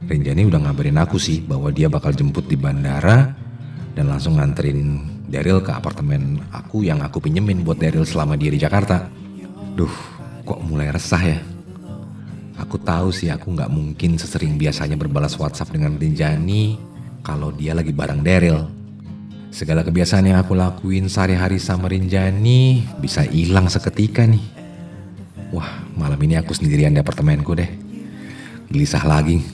Rinjani 0.08 0.48
udah 0.48 0.60
ngabarin 0.64 0.96
aku 0.96 1.20
sih 1.20 1.44
bahwa 1.44 1.68
dia 1.68 1.92
bakal 1.92 2.16
jemput 2.16 2.48
di 2.48 2.56
bandara 2.56 3.32
dan 3.92 4.08
langsung 4.08 4.40
nganterin 4.40 5.20
Daryl 5.28 5.60
ke 5.60 5.72
apartemen 5.72 6.40
aku 6.48 6.84
yang 6.84 7.04
aku 7.04 7.20
pinjemin 7.20 7.60
buat 7.60 7.76
Daryl 7.76 8.08
selama 8.08 8.36
dia 8.40 8.48
di 8.48 8.60
Jakarta. 8.60 9.12
Duh, 9.76 10.17
kok 10.48 10.64
mulai 10.64 10.88
resah 10.88 11.20
ya? 11.20 11.40
Aku 12.56 12.80
tahu 12.80 13.12
sih 13.12 13.28
aku 13.28 13.52
nggak 13.52 13.68
mungkin 13.68 14.16
sesering 14.16 14.56
biasanya 14.56 14.96
berbalas 14.96 15.36
WhatsApp 15.36 15.76
dengan 15.76 16.00
Rinjani 16.00 16.80
kalau 17.20 17.52
dia 17.52 17.76
lagi 17.76 17.92
bareng 17.92 18.24
Daryl. 18.24 18.64
Segala 19.52 19.84
kebiasaan 19.84 20.24
yang 20.24 20.40
aku 20.40 20.56
lakuin 20.56 21.12
sehari-hari 21.12 21.60
sama 21.60 21.92
Rinjani 21.92 22.80
bisa 22.96 23.28
hilang 23.28 23.68
seketika 23.68 24.24
nih. 24.24 24.42
Wah, 25.52 25.84
malam 25.96 26.20
ini 26.24 26.40
aku 26.40 26.56
sendirian 26.56 26.96
di 26.96 27.00
apartemenku 27.00 27.52
deh. 27.52 27.68
Gelisah 28.72 29.04
lagi. 29.04 29.44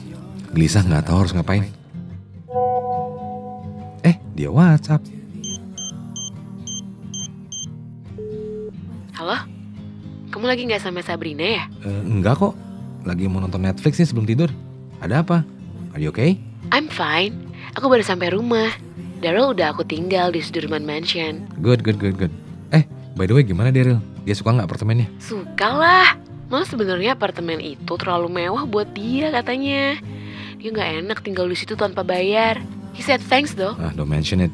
Gelisah 0.55 0.83
nggak 0.83 1.03
tahu 1.11 1.17
harus 1.27 1.35
ngapain. 1.35 1.67
Eh, 4.03 4.15
dia 4.35 4.51
WhatsApp. 4.51 5.14
Kamu 10.45 10.53
lagi 10.53 10.69
nggak 10.69 10.85
sama 10.85 11.01
Sabrina 11.01 11.41
ya? 11.41 11.65
Eh, 11.81 12.01
enggak 12.05 12.37
kok. 12.37 12.53
Lagi 13.01 13.25
mau 13.25 13.41
nonton 13.41 13.65
Netflix 13.65 13.97
nih 13.97 14.05
sebelum 14.05 14.29
tidur. 14.29 14.53
Ada 15.01 15.25
apa? 15.25 15.41
Are 15.89 15.97
you 15.97 16.13
okay? 16.13 16.37
I'm 16.69 16.85
fine. 16.85 17.33
Aku 17.73 17.89
baru 17.89 18.05
sampai 18.05 18.29
rumah. 18.29 18.69
Daryl 19.25 19.57
udah 19.57 19.73
aku 19.73 19.81
tinggal 19.81 20.29
di 20.29 20.45
Sudirman 20.45 20.85
Mansion. 20.85 21.49
Good, 21.65 21.81
good, 21.81 21.97
good, 21.97 22.21
good. 22.21 22.29
Eh, 22.69 22.85
by 23.17 23.25
the 23.25 23.33
way 23.33 23.41
gimana 23.41 23.73
Daryl? 23.73 23.97
Dia 24.21 24.37
suka 24.37 24.53
nggak 24.53 24.69
apartemennya? 24.69 25.09
Suka 25.17 25.65
lah. 25.65 26.13
Malah 26.53 26.69
sebenarnya 26.69 27.17
apartemen 27.17 27.57
itu 27.57 27.97
terlalu 27.97 28.29
mewah 28.29 28.69
buat 28.69 28.93
dia 28.93 29.33
katanya. 29.33 29.97
Dia 30.61 30.69
nggak 30.69 31.09
enak 31.09 31.17
tinggal 31.25 31.49
di 31.49 31.57
situ 31.57 31.73
tanpa 31.73 32.05
bayar. 32.05 32.61
He 32.93 33.01
said 33.01 33.17
thanks 33.17 33.57
though. 33.57 33.73
Ah, 33.81 33.97
don't 33.97 34.13
mention 34.13 34.45
it. 34.45 34.53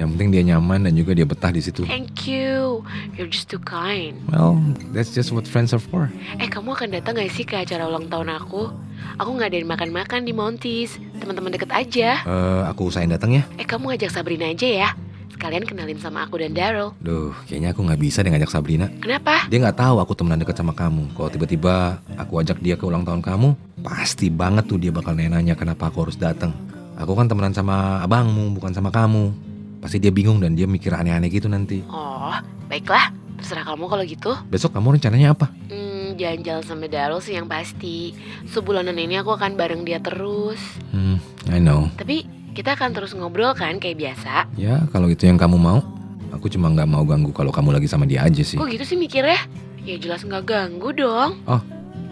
Yang 0.00 0.08
penting 0.16 0.28
dia 0.32 0.42
nyaman 0.54 0.88
dan 0.88 0.92
juga 0.96 1.12
dia 1.12 1.26
betah 1.28 1.52
di 1.52 1.60
situ. 1.60 1.84
Thank 1.84 2.24
you. 2.24 2.80
You're 3.16 3.28
just 3.28 3.52
too 3.52 3.60
kind. 3.60 4.16
Well, 4.32 4.56
that's 4.96 5.12
just 5.12 5.30
what 5.30 5.44
friends 5.44 5.76
are 5.76 5.82
for. 5.82 6.08
Eh 6.40 6.48
kamu 6.48 6.72
akan 6.72 6.88
datang 6.96 7.20
gak 7.20 7.32
sih 7.32 7.44
ke 7.44 7.60
acara 7.60 7.84
ulang 7.84 8.08
tahun 8.08 8.32
aku? 8.32 8.72
Aku 9.20 9.30
ngadain 9.36 9.68
makan-makan 9.68 10.24
di 10.24 10.32
Montis. 10.32 10.96
Teman-teman 11.20 11.52
deket 11.52 11.68
aja. 11.68 12.24
Eh, 12.24 12.62
aku 12.64 12.88
usahain 12.88 13.12
datang 13.12 13.36
ya. 13.36 13.42
Eh 13.60 13.68
kamu 13.68 13.92
ngajak 13.92 14.10
Sabrina 14.10 14.48
aja 14.48 14.64
ya. 14.64 14.90
Sekalian 15.32 15.66
kenalin 15.66 15.98
sama 15.98 16.22
aku 16.24 16.38
dan 16.38 16.54
Daryl. 16.54 16.94
Duh, 17.02 17.34
kayaknya 17.50 17.74
aku 17.74 17.82
nggak 17.82 18.00
bisa 18.00 18.22
deh 18.22 18.30
ngajak 18.30 18.52
Sabrina. 18.52 18.86
Kenapa? 19.02 19.50
Dia 19.50 19.58
nggak 19.58 19.74
tahu 19.74 19.96
aku 19.98 20.12
temenan 20.14 20.38
deket 20.38 20.54
sama 20.54 20.70
kamu. 20.70 21.12
Kalau 21.18 21.28
tiba-tiba 21.28 21.98
aku 22.14 22.38
ajak 22.40 22.62
dia 22.62 22.78
ke 22.78 22.86
ulang 22.86 23.02
tahun 23.02 23.20
kamu, 23.20 23.82
pasti 23.82 24.30
banget 24.30 24.70
tuh 24.70 24.78
dia 24.78 24.94
bakal 24.94 25.18
nanya 25.18 25.58
kenapa 25.58 25.90
aku 25.90 26.06
harus 26.08 26.16
datang. 26.16 26.54
Aku 26.94 27.18
kan 27.18 27.26
temenan 27.26 27.50
sama 27.50 27.98
abangmu, 28.06 28.54
bukan 28.54 28.70
sama 28.70 28.94
kamu. 28.94 29.51
Pasti 29.82 29.98
dia 29.98 30.14
bingung 30.14 30.38
dan 30.38 30.54
dia 30.54 30.70
mikir 30.70 30.94
aneh-aneh 30.94 31.26
gitu 31.26 31.50
nanti. 31.50 31.82
Oh, 31.90 32.30
baiklah. 32.70 33.10
Terserah 33.42 33.66
kamu 33.66 33.90
kalau 33.90 34.04
gitu. 34.06 34.30
Besok 34.46 34.78
kamu 34.78 35.02
rencananya 35.02 35.34
apa? 35.34 35.50
Hmm, 35.66 36.14
jalan-jalan 36.14 36.62
sama 36.62 36.86
Daryl 36.86 37.18
sih 37.18 37.34
yang 37.34 37.50
pasti. 37.50 38.14
Sebulanan 38.46 38.94
ini 38.94 39.18
aku 39.18 39.34
akan 39.34 39.58
bareng 39.58 39.82
dia 39.82 39.98
terus. 39.98 40.62
Hmm, 40.94 41.18
I 41.50 41.58
know. 41.58 41.90
Tapi 41.98 42.22
kita 42.54 42.78
akan 42.78 42.94
terus 42.94 43.10
ngobrol 43.18 43.50
kan 43.58 43.82
kayak 43.82 43.98
biasa. 43.98 44.46
Ya, 44.54 44.86
kalau 44.94 45.10
itu 45.10 45.26
yang 45.26 45.34
kamu 45.42 45.58
mau. 45.58 45.82
Aku 46.30 46.46
cuma 46.46 46.70
nggak 46.70 46.86
mau 46.86 47.02
ganggu 47.02 47.34
kalau 47.34 47.50
kamu 47.50 47.74
lagi 47.74 47.90
sama 47.90 48.06
dia 48.06 48.22
aja 48.22 48.40
sih. 48.46 48.62
Kok 48.62 48.70
gitu 48.70 48.86
sih 48.86 48.96
mikirnya? 48.96 49.42
Ya 49.82 49.98
jelas 49.98 50.22
nggak 50.22 50.46
ganggu 50.46 50.94
dong. 50.94 51.42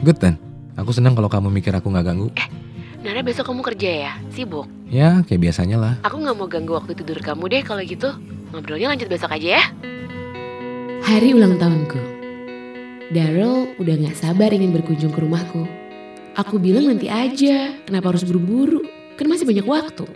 Good 0.03 0.19
then. 0.19 0.35
Aku 0.75 0.91
senang 0.91 1.15
kalau 1.15 1.31
kamu 1.31 1.47
mikir 1.55 1.71
aku 1.71 1.87
nggak 1.95 2.11
ganggu. 2.11 2.29
Nara 3.07 3.23
besok 3.23 3.47
kamu 3.49 3.63
kerja 3.63 3.91
ya? 4.11 4.13
Sibuk? 4.35 4.67
Ya, 4.91 5.23
kayak 5.23 5.41
biasanya 5.47 5.77
lah. 5.79 5.95
Aku 6.03 6.19
nggak 6.19 6.35
mau 6.35 6.51
ganggu 6.51 6.75
waktu 6.75 6.99
tidur 6.99 7.23
kamu 7.23 7.47
deh 7.47 7.63
kalau 7.63 7.79
gitu. 7.87 8.11
Ngobrolnya 8.51 8.91
lanjut 8.91 9.07
besok 9.07 9.31
aja 9.31 9.63
ya. 9.63 9.65
Hari 11.07 11.31
ulang 11.31 11.63
tahunku. 11.63 12.03
Daryl 13.15 13.75
udah 13.79 13.95
gak 14.07 14.19
sabar 14.19 14.51
ingin 14.55 14.75
berkunjung 14.75 15.15
ke 15.15 15.23
rumahku. 15.23 15.67
Aku 16.39 16.63
bilang 16.63 16.91
nanti 16.91 17.11
aja, 17.11 17.75
kenapa 17.87 18.15
harus 18.15 18.23
buru-buru? 18.23 18.87
Kan 19.19 19.27
masih 19.27 19.47
banyak 19.47 19.67
waktu. 19.67 20.07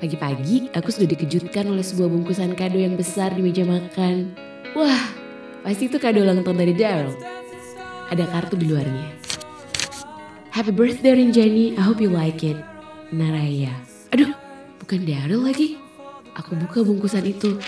Pagi-pagi 0.00 0.68
aku 0.72 0.88
sudah 0.92 1.08
dikejutkan 1.08 1.68
oleh 1.68 1.84
sebuah 1.84 2.08
bungkusan 2.08 2.52
kado 2.56 2.76
yang 2.76 2.96
besar 2.96 3.32
di 3.32 3.44
meja 3.44 3.64
makan. 3.64 4.32
Wah, 4.76 5.04
pasti 5.64 5.88
itu 5.88 5.96
kado 5.96 6.20
ulang 6.20 6.44
tahun 6.44 6.56
dari 6.60 6.74
Daryl. 6.76 7.12
Ada 8.08 8.24
kartu 8.28 8.56
di 8.56 8.72
luarnya. 8.72 9.08
Happy 10.52 10.72
birthday 10.72 11.12
Rinjani, 11.16 11.76
I 11.76 11.82
hope 11.84 12.00
you 12.00 12.08
like 12.08 12.40
it. 12.44 12.56
Naraya. 13.12 13.72
Aduh, 14.08 14.32
bukan 14.80 15.00
Daryl 15.04 15.44
lagi. 15.44 15.76
Aku 16.38 16.56
buka 16.56 16.80
bungkusan 16.80 17.28
itu. 17.28 17.60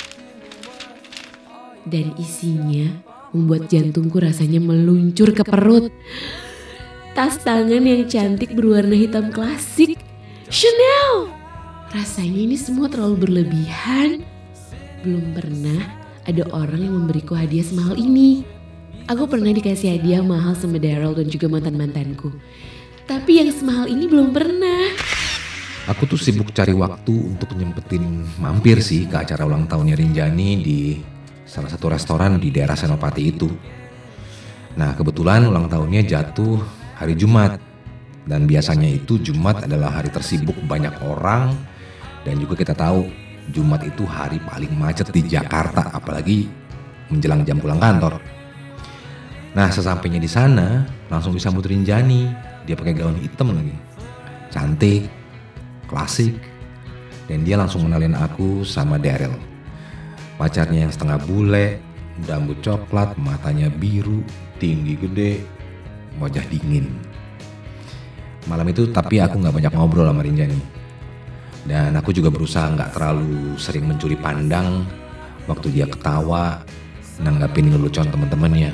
Dan 1.85 2.17
isinya 2.17 2.89
membuat 3.37 3.69
jantungku 3.69 4.17
rasanya 4.21 4.61
meluncur 4.63 5.35
ke 5.37 5.45
perut. 5.45 5.93
Tas 7.13 7.37
tangan 7.43 7.83
yang 7.83 8.07
cantik 8.09 8.55
berwarna 8.55 8.97
hitam 8.97 9.29
klasik. 9.35 9.99
Chanel! 10.49 11.29
Rasanya 11.91 12.41
ini 12.47 12.57
semua 12.57 12.87
terlalu 12.87 13.27
berlebihan. 13.27 14.23
Belum 15.03 15.35
pernah 15.35 15.81
ada 16.25 16.47
orang 16.55 16.87
yang 16.87 16.95
memberiku 16.95 17.35
hadiah 17.35 17.67
semahal 17.67 17.99
ini. 17.99 18.47
Aku 19.11 19.27
pernah 19.27 19.51
dikasih 19.51 19.99
hadiah 19.99 20.23
mahal 20.23 20.55
sama 20.55 20.79
Daryl 20.79 21.19
dan 21.19 21.27
juga 21.27 21.51
mantan-mantanku. 21.51 22.31
Tapi 23.11 23.43
yang 23.43 23.51
semahal 23.51 23.91
ini 23.91 24.07
belum 24.07 24.31
pernah. 24.31 25.10
Aku 25.91 26.07
tuh 26.07 26.15
sibuk 26.15 26.55
cari 26.55 26.71
waktu 26.71 27.11
untuk 27.11 27.51
nyempetin 27.59 28.23
mampir 28.39 28.79
sih 28.79 29.11
ke 29.11 29.27
acara 29.27 29.43
ulang 29.43 29.67
tahunnya 29.67 29.99
Rinjani 29.99 30.51
di 30.63 31.03
salah 31.43 31.67
satu 31.67 31.91
restoran 31.91 32.39
di 32.39 32.55
daerah 32.55 32.79
Senopati 32.79 33.23
itu. 33.27 33.51
Nah 34.79 34.95
kebetulan 34.95 35.51
ulang 35.51 35.67
tahunnya 35.67 36.07
jatuh 36.07 36.63
hari 36.95 37.19
Jumat. 37.19 37.59
Dan 38.23 38.47
biasanya 38.47 38.87
itu 38.87 39.19
Jumat 39.19 39.67
adalah 39.67 39.91
hari 39.91 40.15
tersibuk 40.15 40.55
banyak 40.63 40.95
orang. 41.03 41.59
Dan 42.23 42.39
juga 42.39 42.55
kita 42.55 42.79
tahu 42.79 43.11
Jumat 43.51 43.83
itu 43.83 44.07
hari 44.07 44.39
paling 44.39 44.71
macet 44.79 45.11
di 45.11 45.27
Jakarta 45.27 45.91
apalagi 45.91 46.47
menjelang 47.11 47.43
jam 47.43 47.59
pulang 47.59 47.83
kantor. 47.83 48.23
Nah 49.59 49.67
sesampainya 49.75 50.23
di 50.23 50.31
sana 50.31 50.87
langsung 51.11 51.35
disambut 51.35 51.67
Rinjani. 51.67 52.31
Dia 52.63 52.79
pakai 52.79 52.95
gaun 52.95 53.19
hitam 53.19 53.51
lagi. 53.51 53.75
Cantik, 54.55 55.20
klasik. 55.91 56.39
Dan 57.27 57.43
dia 57.43 57.59
langsung 57.59 57.83
kenalin 57.83 58.15
aku 58.15 58.63
sama 58.63 58.99
Daryl. 58.99 59.35
Pacarnya 60.39 60.87
yang 60.87 60.93
setengah 60.95 61.19
bule, 61.27 61.83
rambut 62.27 62.59
coklat, 62.63 63.19
matanya 63.19 63.67
biru, 63.71 64.23
tinggi 64.63 64.95
gede, 64.95 65.43
wajah 66.23 66.43
dingin. 66.47 66.91
Malam 68.49 68.73
itu 68.73 68.89
tapi 68.91 69.21
aku 69.21 69.43
nggak 69.43 69.53
banyak 69.53 69.73
ngobrol 69.75 70.09
sama 70.09 70.23
Rinjani. 70.25 70.61
Dan 71.69 71.93
aku 71.93 72.11
juga 72.11 72.33
berusaha 72.33 72.73
nggak 72.73 72.97
terlalu 72.97 73.55
sering 73.61 73.85
mencuri 73.85 74.17
pandang 74.17 74.89
waktu 75.45 75.71
dia 75.71 75.87
ketawa, 75.87 76.65
nanggapin 77.21 77.71
lelucon 77.71 78.09
teman-temannya. 78.09 78.73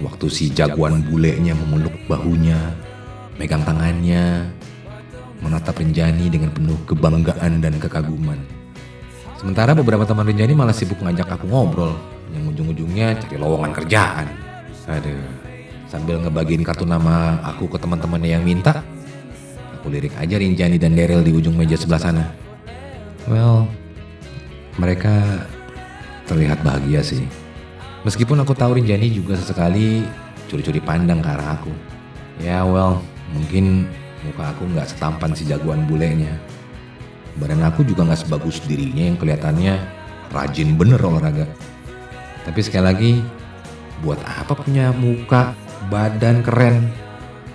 Waktu 0.00 0.26
si 0.32 0.50
jagoan 0.50 1.06
bulenya 1.06 1.54
memeluk 1.54 1.92
bahunya, 2.08 2.56
megang 3.36 3.62
tangannya, 3.62 4.48
menatap 5.40 5.80
Rinjani 5.80 6.28
dengan 6.28 6.52
penuh 6.52 6.76
kebanggaan 6.84 7.60
dan 7.60 7.74
kekaguman. 7.80 8.38
Sementara 9.40 9.72
beberapa 9.72 10.04
teman 10.04 10.28
Rinjani 10.28 10.52
malah 10.52 10.76
sibuk 10.76 11.00
ngajak 11.00 11.28
aku 11.40 11.48
ngobrol, 11.48 11.96
yang 12.36 12.44
ujung-ujungnya 12.52 13.16
cari 13.16 13.36
lowongan 13.40 13.72
kerjaan. 13.72 14.28
Aduh, 14.84 15.24
sambil 15.88 16.20
ngebagiin 16.20 16.60
kartu 16.60 16.84
nama 16.84 17.40
aku 17.46 17.70
ke 17.72 17.80
teman-temannya 17.80 18.36
yang 18.36 18.44
minta, 18.44 18.84
aku 19.80 19.88
lirik 19.88 20.12
aja 20.20 20.36
Rinjani 20.36 20.76
dan 20.76 20.92
Daryl 20.92 21.24
di 21.24 21.32
ujung 21.32 21.56
meja 21.56 21.78
sebelah 21.78 22.02
sana. 22.04 22.24
Well, 23.24 23.64
mereka 24.76 25.46
terlihat 26.28 26.60
bahagia 26.60 27.00
sih. 27.00 27.24
Meskipun 28.04 28.40
aku 28.44 28.52
tahu 28.52 28.76
Rinjani 28.76 29.08
juga 29.08 29.40
sesekali 29.40 30.04
curi-curi 30.52 30.84
pandang 30.84 31.24
ke 31.24 31.28
arah 31.32 31.56
aku. 31.56 31.72
Ya 32.40 32.64
well, 32.64 33.00
mungkin 33.32 33.88
muka 34.26 34.52
aku 34.52 34.68
nggak 34.68 34.88
setampan 34.90 35.32
si 35.32 35.48
jagoan 35.48 35.88
bulenya. 35.88 36.32
Badan 37.38 37.64
aku 37.64 37.86
juga 37.86 38.04
nggak 38.04 38.26
sebagus 38.26 38.60
dirinya 38.66 39.08
yang 39.12 39.16
kelihatannya 39.16 39.74
rajin 40.30 40.76
bener 40.76 41.00
olahraga. 41.00 41.46
Tapi 42.44 42.60
sekali 42.64 42.84
lagi, 42.84 43.12
buat 44.00 44.18
apa 44.24 44.56
punya 44.56 44.90
muka, 44.96 45.52
badan 45.92 46.40
keren? 46.40 46.88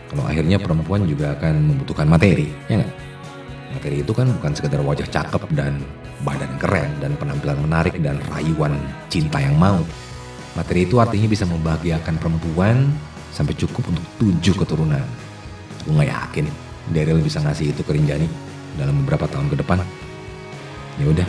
Kalau 0.10 0.24
akhirnya 0.26 0.62
perempuan 0.62 1.04
juga 1.10 1.36
akan 1.36 1.76
membutuhkan 1.76 2.08
materi, 2.08 2.48
ya 2.70 2.82
nggak? 2.82 2.94
Materi 3.76 3.96
itu 4.00 4.12
kan 4.16 4.32
bukan 4.40 4.52
sekedar 4.56 4.80
wajah 4.80 5.08
cakep 5.10 5.52
dan 5.52 5.84
badan 6.24 6.54
keren 6.62 6.88
dan 7.04 7.18
penampilan 7.20 7.60
menarik 7.60 8.00
dan 8.00 8.16
rayuan 8.32 8.80
cinta 9.12 9.44
yang 9.44 9.60
mau. 9.60 9.84
Materi 10.56 10.88
itu 10.88 11.04
artinya 11.04 11.28
bisa 11.28 11.44
membahagiakan 11.44 12.16
perempuan 12.16 12.88
sampai 13.36 13.52
cukup 13.60 13.92
untuk 13.92 14.06
tujuh 14.16 14.56
keturunan. 14.56 15.04
Aku 15.86 15.94
nggak 15.94 16.10
yakin 16.10 16.50
Daryl 16.98 17.22
bisa 17.22 17.46
ngasih 17.46 17.78
itu 17.78 17.86
ke 17.86 17.94
Rinjani 17.94 18.26
dalam 18.74 19.06
beberapa 19.06 19.30
tahun 19.30 19.54
ke 19.54 19.62
depan. 19.62 19.86
Ya 20.98 21.06
udah, 21.06 21.28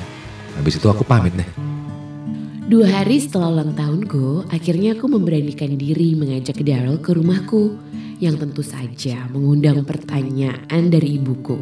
habis 0.56 0.80
itu 0.80 0.88
aku 0.88 1.04
pamit 1.04 1.36
deh. 1.36 1.44
Dua 2.66 2.88
hari 2.88 3.20
setelah 3.20 3.52
ulang 3.52 3.76
tahunku, 3.76 4.48
akhirnya 4.48 4.96
aku 4.96 5.12
memberanikan 5.12 5.76
diri 5.76 6.16
mengajak 6.16 6.56
Daryl 6.64 6.98
ke 7.04 7.12
rumahku 7.12 7.76
yang 8.16 8.40
tentu 8.40 8.64
saja 8.64 9.28
mengundang 9.28 9.84
pertanyaan 9.84 10.88
dari 10.88 11.20
ibuku. 11.20 11.60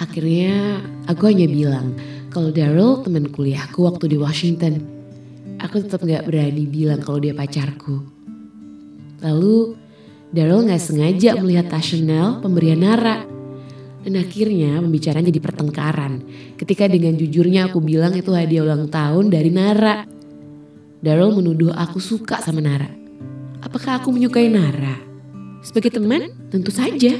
Akhirnya 0.00 0.80
aku 1.04 1.28
hanya 1.28 1.44
bilang 1.44 1.92
kalau 2.32 2.48
Daryl 2.48 3.04
teman 3.04 3.28
kuliahku 3.28 3.84
waktu 3.84 4.16
di 4.16 4.16
Washington. 4.16 4.82
Aku 5.60 5.84
tetap 5.84 6.00
gak 6.04 6.24
berani 6.24 6.64
bilang 6.64 7.04
kalau 7.04 7.20
dia 7.20 7.36
pacarku. 7.36 8.02
Lalu 9.20 9.85
Daryl 10.34 10.66
gak 10.66 10.82
sengaja 10.82 11.38
melihat 11.38 11.70
tas 11.70 11.86
Chanel 11.86 12.42
pemberian 12.42 12.82
Nara. 12.82 13.22
Dan 14.06 14.22
akhirnya 14.22 14.78
pembicaraan 14.78 15.26
jadi 15.26 15.42
pertengkaran 15.42 16.22
ketika 16.54 16.86
dengan 16.86 17.18
jujurnya 17.18 17.66
aku 17.66 17.82
bilang 17.82 18.14
itu 18.14 18.30
hadiah 18.30 18.62
ulang 18.62 18.86
tahun 18.86 19.34
dari 19.34 19.50
Nara. 19.50 20.06
Daryl 21.02 21.34
menuduh 21.34 21.74
aku 21.74 21.98
suka 21.98 22.38
sama 22.38 22.62
Nara. 22.62 22.86
Apakah 23.66 23.98
aku 23.98 24.14
menyukai 24.14 24.46
Nara? 24.46 24.94
Sebagai 25.58 25.98
teman, 25.98 26.30
tentu 26.54 26.70
saja. 26.70 27.18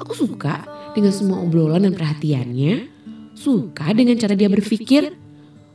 Aku 0.00 0.16
suka 0.16 0.64
dengan 0.96 1.12
semua 1.12 1.44
obrolan 1.44 1.84
dan 1.84 1.92
perhatiannya. 1.92 2.88
Suka 3.36 3.92
dengan 3.92 4.16
cara 4.16 4.32
dia 4.32 4.48
berpikir. 4.48 5.12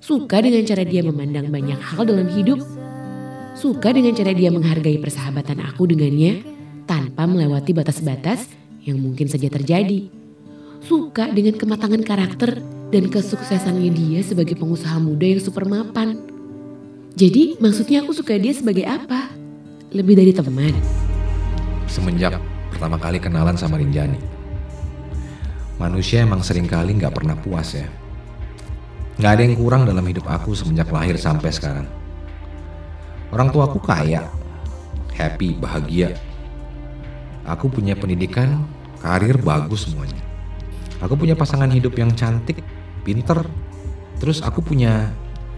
Suka 0.01 0.41
dengan 0.41 0.65
cara 0.65 0.81
dia 0.81 1.05
memandang 1.05 1.53
banyak 1.53 1.77
hal 1.77 2.09
dalam 2.09 2.25
hidup. 2.33 2.57
Suka 3.51 3.91
dengan 3.91 4.15
cara 4.15 4.31
dia 4.31 4.47
menghargai 4.47 4.95
persahabatan 4.95 5.59
aku 5.67 5.83
dengannya 5.83 6.39
tanpa 6.87 7.27
melewati 7.27 7.75
batas-batas 7.75 8.47
yang 8.87 8.95
mungkin 8.95 9.27
saja 9.27 9.51
terjadi. 9.51 10.07
Suka 10.79 11.27
dengan 11.27 11.59
kematangan 11.59 11.99
karakter 12.01 12.63
dan 12.95 13.11
kesuksesannya 13.11 13.91
dia 13.91 14.19
sebagai 14.23 14.55
pengusaha 14.55 14.95
muda 15.03 15.27
yang 15.27 15.43
super 15.43 15.67
mapan. 15.67 16.15
Jadi 17.19 17.59
maksudnya 17.59 18.07
aku 18.07 18.15
suka 18.15 18.39
dia 18.39 18.55
sebagai 18.55 18.87
apa? 18.87 19.27
Lebih 19.91 20.15
dari 20.15 20.31
teman. 20.31 20.71
Semenjak 21.91 22.39
pertama 22.71 22.95
kali 22.95 23.19
kenalan 23.19 23.59
sama 23.59 23.75
Rinjani. 23.75 24.17
Manusia 25.75 26.23
emang 26.23 26.39
sering 26.39 26.71
kali 26.71 26.95
gak 26.95 27.19
pernah 27.19 27.35
puas 27.35 27.75
ya. 27.75 27.83
Gak 29.19 29.31
ada 29.37 29.43
yang 29.43 29.59
kurang 29.59 29.83
dalam 29.83 30.07
hidup 30.07 30.23
aku 30.23 30.55
semenjak 30.55 30.87
lahir 30.87 31.19
sampai 31.19 31.51
sekarang. 31.51 31.87
Orang 33.31 33.47
tua 33.55 33.71
aku 33.71 33.79
kaya, 33.79 34.27
happy, 35.15 35.55
bahagia. 35.55 36.19
Aku 37.47 37.71
punya 37.71 37.95
pendidikan, 37.95 38.67
karir 38.99 39.39
bagus 39.39 39.87
semuanya. 39.87 40.19
Aku 40.99 41.15
punya 41.15 41.33
pasangan 41.33 41.71
hidup 41.71 41.95
yang 41.95 42.11
cantik, 42.11 42.59
pinter. 43.07 43.41
Terus 44.19 44.43
aku 44.43 44.59
punya 44.59 45.09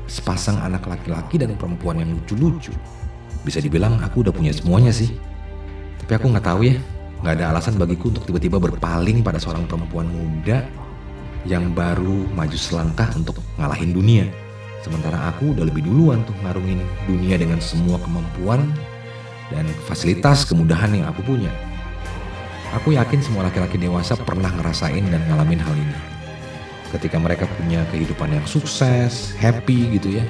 sepasang 0.05 0.61
anak 0.61 0.85
laki-laki 0.85 1.41
dan 1.41 1.57
perempuan 1.57 1.99
yang 1.99 2.13
lucu-lucu. 2.13 2.71
Bisa 3.41 3.57
dibilang 3.59 3.99
aku 4.05 4.23
udah 4.23 4.31
punya 4.31 4.53
semuanya 4.53 4.93
sih. 4.93 5.11
Tapi 5.99 6.13
aku 6.13 6.29
nggak 6.29 6.45
tahu 6.45 6.69
ya, 6.69 6.77
nggak 7.25 7.33
ada 7.41 7.45
alasan 7.57 7.75
bagiku 7.81 8.13
untuk 8.13 8.23
tiba-tiba 8.29 8.61
berpaling 8.61 9.25
pada 9.25 9.41
seorang 9.41 9.65
perempuan 9.65 10.07
muda 10.07 10.63
yang 11.43 11.73
baru 11.75 12.29
maju 12.37 12.55
selangkah 12.55 13.09
untuk 13.17 13.41
ngalahin 13.57 13.91
dunia. 13.91 14.42
Sementara 14.83 15.31
aku 15.31 15.55
udah 15.55 15.63
lebih 15.63 15.87
duluan 15.87 16.27
tuh 16.27 16.35
ngarungin 16.43 16.83
dunia 17.07 17.39
dengan 17.39 17.63
semua 17.63 17.95
kemampuan 18.03 18.67
dan 19.47 19.63
fasilitas 19.87 20.43
kemudahan 20.43 20.91
yang 20.91 21.07
aku 21.07 21.23
punya. 21.23 21.47
Aku 22.75 22.91
yakin 22.91 23.23
semua 23.23 23.47
laki-laki 23.47 23.79
dewasa 23.79 24.19
pernah 24.19 24.51
ngerasain 24.51 25.07
dan 25.07 25.23
ngalamin 25.31 25.61
hal 25.63 25.71
ini. 25.71 25.97
Ketika 26.91 27.15
mereka 27.15 27.47
punya 27.55 27.85
kehidupan 27.95 28.33
yang 28.35 28.45
sukses, 28.45 29.31
happy 29.39 29.95
gitu 29.95 30.19
ya, 30.19 30.25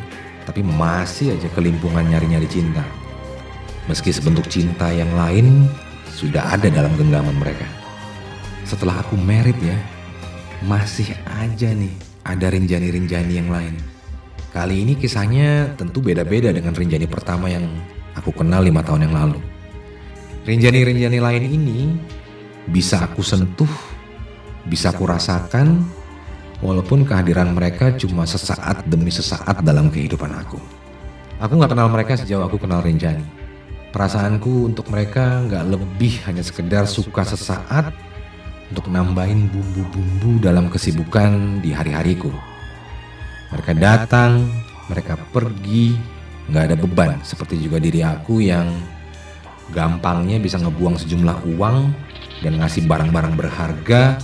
tapi 0.46 0.62
masih 0.62 1.34
aja 1.34 1.50
kelimpungan 1.56 2.06
nyari-nyari 2.06 2.46
cinta. 2.46 2.84
Meski 3.89 4.13
sebentuk 4.13 4.48
cinta 4.48 4.92
yang 4.94 5.12
lain 5.18 5.68
sudah 6.13 6.56
ada 6.56 6.70
dalam 6.70 6.94
genggaman 6.96 7.36
mereka. 7.36 7.66
Setelah 8.63 9.02
aku 9.02 9.18
merit 9.20 9.58
ya, 9.60 9.76
masih 10.63 11.16
aja 11.42 11.72
nih 11.74 11.92
ada 12.24 12.48
rinjani-rinjani 12.48 13.34
yang 13.39 13.52
lain. 13.52 13.93
Kali 14.54 14.86
ini 14.86 14.94
kisahnya 14.94 15.74
tentu 15.74 15.98
beda-beda 15.98 16.54
dengan 16.54 16.78
rinjani 16.78 17.10
pertama 17.10 17.50
yang 17.50 17.66
aku 18.13 18.30
kenal 18.30 18.62
lima 18.62 18.86
tahun 18.86 19.10
yang 19.10 19.18
lalu. 19.18 19.42
Rinjani-rinjani 20.46 21.18
lain 21.18 21.44
ini 21.50 21.80
bisa 22.70 23.02
aku 23.02 23.26
sentuh, 23.26 23.74
bisa 24.70 24.94
aku 24.94 25.10
rasakan, 25.10 25.82
walaupun 26.62 27.02
kehadiran 27.02 27.50
mereka 27.50 27.98
cuma 27.98 28.30
sesaat 28.30 28.86
demi 28.86 29.10
sesaat 29.10 29.66
dalam 29.66 29.89
kehidupan 29.89 30.30
aku. 30.30 30.62
Aku 31.42 31.58
gak 31.58 31.74
kenal 31.74 31.89
mereka 31.89 32.13
sejauh 32.13 32.46
aku 32.46 32.62
kenal 32.62 32.86
Rinjani. 32.86 33.26
Perasaanku 33.89 34.70
untuk 34.70 34.86
mereka 34.94 35.42
gak 35.50 35.66
lebih 35.66 36.22
hanya 36.30 36.46
sekedar 36.46 36.86
suka 36.86 37.26
sesaat 37.26 37.89
untuk 38.70 38.86
nambahin 38.94 39.50
bumbu-bumbu 39.50 40.46
dalam 40.46 40.70
kesibukan 40.70 41.58
di 41.66 41.74
hari-hariku. 41.74 42.53
Mereka 43.54 43.72
datang, 43.78 44.50
mereka 44.89 45.16
pergi, 45.32 45.96
gak 46.52 46.74
ada 46.74 46.76
beban 46.76 47.22
seperti 47.24 47.56
juga 47.62 47.80
diri 47.80 48.04
aku 48.04 48.44
yang 48.44 48.68
gampangnya 49.72 50.42
bisa 50.44 50.60
ngebuang 50.60 51.00
sejumlah 51.00 51.38
uang 51.56 51.78
dan 52.44 52.60
ngasih 52.60 52.84
barang-barang 52.84 53.34
berharga 53.39 54.20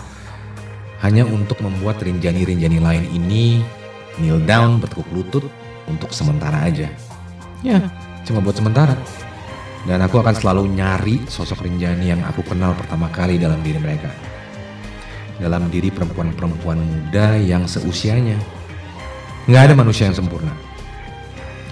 hanya 1.00 1.24
untuk 1.24 1.64
membuat 1.64 2.04
rinjani-rinjani 2.04 2.84
lain 2.84 3.06
ini 3.16 3.64
kneel 4.20 4.44
down 4.44 4.84
bertekuk 4.84 5.08
lutut 5.16 5.46
untuk 5.88 6.12
sementara 6.12 6.68
aja. 6.68 6.92
Ya, 7.64 7.88
cuma 8.28 8.44
buat 8.44 8.60
sementara. 8.60 9.00
Dan 9.88 10.04
aku 10.04 10.20
akan 10.20 10.36
selalu 10.36 10.76
nyari 10.76 11.24
sosok 11.32 11.64
rinjani 11.64 12.12
yang 12.12 12.22
aku 12.28 12.44
kenal 12.44 12.76
pertama 12.76 13.08
kali 13.08 13.40
dalam 13.40 13.64
diri 13.64 13.80
mereka. 13.80 14.12
Dalam 15.40 15.72
diri 15.72 15.88
perempuan-perempuan 15.88 16.84
muda 16.84 17.40
yang 17.40 17.64
seusianya. 17.64 18.59
Nggak 19.50 19.66
ada 19.66 19.76
manusia 19.82 20.06
yang 20.06 20.14
sempurna. 20.14 20.54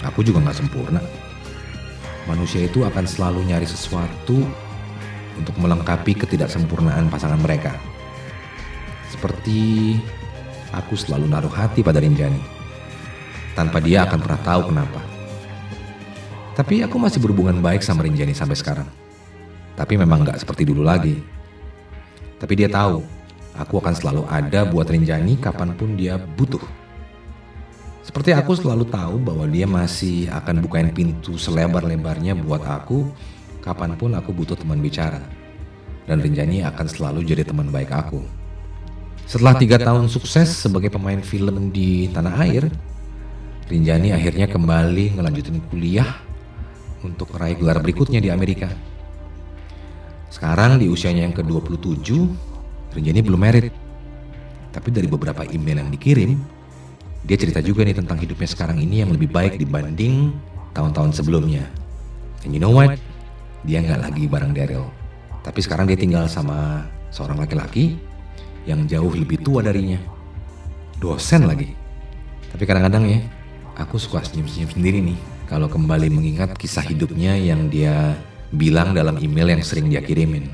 Aku 0.02 0.26
juga 0.26 0.42
nggak 0.42 0.58
sempurna. 0.58 0.98
Manusia 2.26 2.66
itu 2.66 2.82
akan 2.82 3.06
selalu 3.06 3.46
nyari 3.46 3.70
sesuatu 3.70 4.34
untuk 5.38 5.54
melengkapi 5.62 6.18
ketidaksempurnaan 6.18 7.06
pasangan 7.06 7.38
mereka. 7.38 7.78
Seperti 9.14 9.94
aku 10.74 10.98
selalu 10.98 11.30
naruh 11.30 11.54
hati 11.54 11.86
pada 11.86 12.02
Rinjani. 12.02 12.42
Tanpa 13.54 13.78
dia 13.78 14.02
akan 14.10 14.26
pernah 14.26 14.40
tahu 14.42 14.74
kenapa. 14.74 15.00
Tapi 16.58 16.82
aku 16.82 16.98
masih 16.98 17.22
berhubungan 17.22 17.62
baik 17.62 17.86
sama 17.86 18.02
Rinjani 18.02 18.34
sampai 18.34 18.58
sekarang. 18.58 18.90
Tapi 19.78 19.94
memang 19.94 20.26
gak 20.26 20.42
seperti 20.42 20.66
dulu 20.66 20.82
lagi. 20.82 21.14
Tapi 22.42 22.58
dia 22.58 22.66
tahu, 22.66 23.06
aku 23.54 23.78
akan 23.78 23.94
selalu 23.94 24.26
ada 24.26 24.66
buat 24.66 24.90
Rinjani 24.90 25.38
kapan 25.38 25.78
pun 25.78 25.94
dia 25.94 26.18
butuh. 26.18 26.87
Seperti 28.08 28.32
aku 28.32 28.56
selalu 28.56 28.88
tahu 28.88 29.20
bahwa 29.20 29.44
dia 29.44 29.68
masih 29.68 30.32
akan 30.32 30.64
bukain 30.64 30.88
pintu 30.96 31.36
selebar-lebarnya 31.36 32.32
buat 32.40 32.64
aku 32.64 33.04
kapan 33.60 34.00
pun 34.00 34.16
aku 34.16 34.32
butuh 34.32 34.56
teman 34.56 34.80
bicara. 34.80 35.20
Dan 36.08 36.24
Rinjani 36.24 36.64
akan 36.64 36.88
selalu 36.88 37.20
jadi 37.20 37.44
teman 37.44 37.68
baik 37.68 37.92
aku. 37.92 38.24
Setelah 39.28 39.60
tiga 39.60 39.76
tahun 39.76 40.08
sukses 40.08 40.48
sebagai 40.48 40.88
pemain 40.88 41.20
film 41.20 41.68
di 41.68 42.08
tanah 42.08 42.48
air, 42.48 42.72
Rinjani 43.68 44.16
akhirnya 44.16 44.48
kembali 44.48 45.12
ngelanjutin 45.12 45.60
kuliah 45.68 46.08
untuk 47.04 47.28
meraih 47.36 47.60
gelar 47.60 47.76
berikutnya 47.84 48.24
di 48.24 48.32
Amerika. 48.32 48.72
Sekarang 50.32 50.80
di 50.80 50.88
usianya 50.88 51.28
yang 51.28 51.36
ke-27, 51.36 52.08
Rinjani 52.96 53.20
belum 53.20 53.36
merit. 53.36 53.68
Tapi 54.72 54.88
dari 54.96 55.04
beberapa 55.04 55.44
email 55.44 55.84
yang 55.84 55.92
dikirim, 55.92 56.56
dia 57.28 57.36
cerita 57.36 57.60
juga 57.60 57.84
nih 57.84 57.92
tentang 57.92 58.16
hidupnya 58.16 58.48
sekarang 58.48 58.80
ini 58.80 59.04
yang 59.04 59.12
lebih 59.12 59.28
baik 59.28 59.60
dibanding 59.60 60.32
tahun-tahun 60.72 61.12
sebelumnya. 61.12 61.68
And 62.48 62.56
you 62.56 62.60
know 62.62 62.72
what? 62.72 62.96
Dia 63.68 63.84
nggak 63.84 64.00
lagi 64.00 64.24
bareng 64.24 64.56
Daryl. 64.56 64.88
Tapi 65.44 65.60
sekarang 65.60 65.84
dia 65.84 66.00
tinggal 66.00 66.24
sama 66.24 66.88
seorang 67.12 67.36
laki-laki 67.36 68.00
yang 68.64 68.88
jauh 68.88 69.12
lebih 69.12 69.44
tua 69.44 69.60
darinya. 69.60 70.00
Dosen 70.96 71.44
lagi. 71.44 71.68
Tapi 72.48 72.64
kadang-kadang 72.64 73.04
ya, 73.04 73.20
aku 73.76 74.00
suka 74.00 74.24
senyum-senyum 74.24 74.72
sendiri 74.72 74.98
nih 75.04 75.20
kalau 75.52 75.68
kembali 75.68 76.08
mengingat 76.08 76.56
kisah 76.56 76.82
hidupnya 76.88 77.36
yang 77.36 77.68
dia 77.68 78.16
bilang 78.56 78.96
dalam 78.96 79.20
email 79.20 79.52
yang 79.52 79.60
sering 79.60 79.92
dia 79.92 80.00
kirimin. 80.00 80.48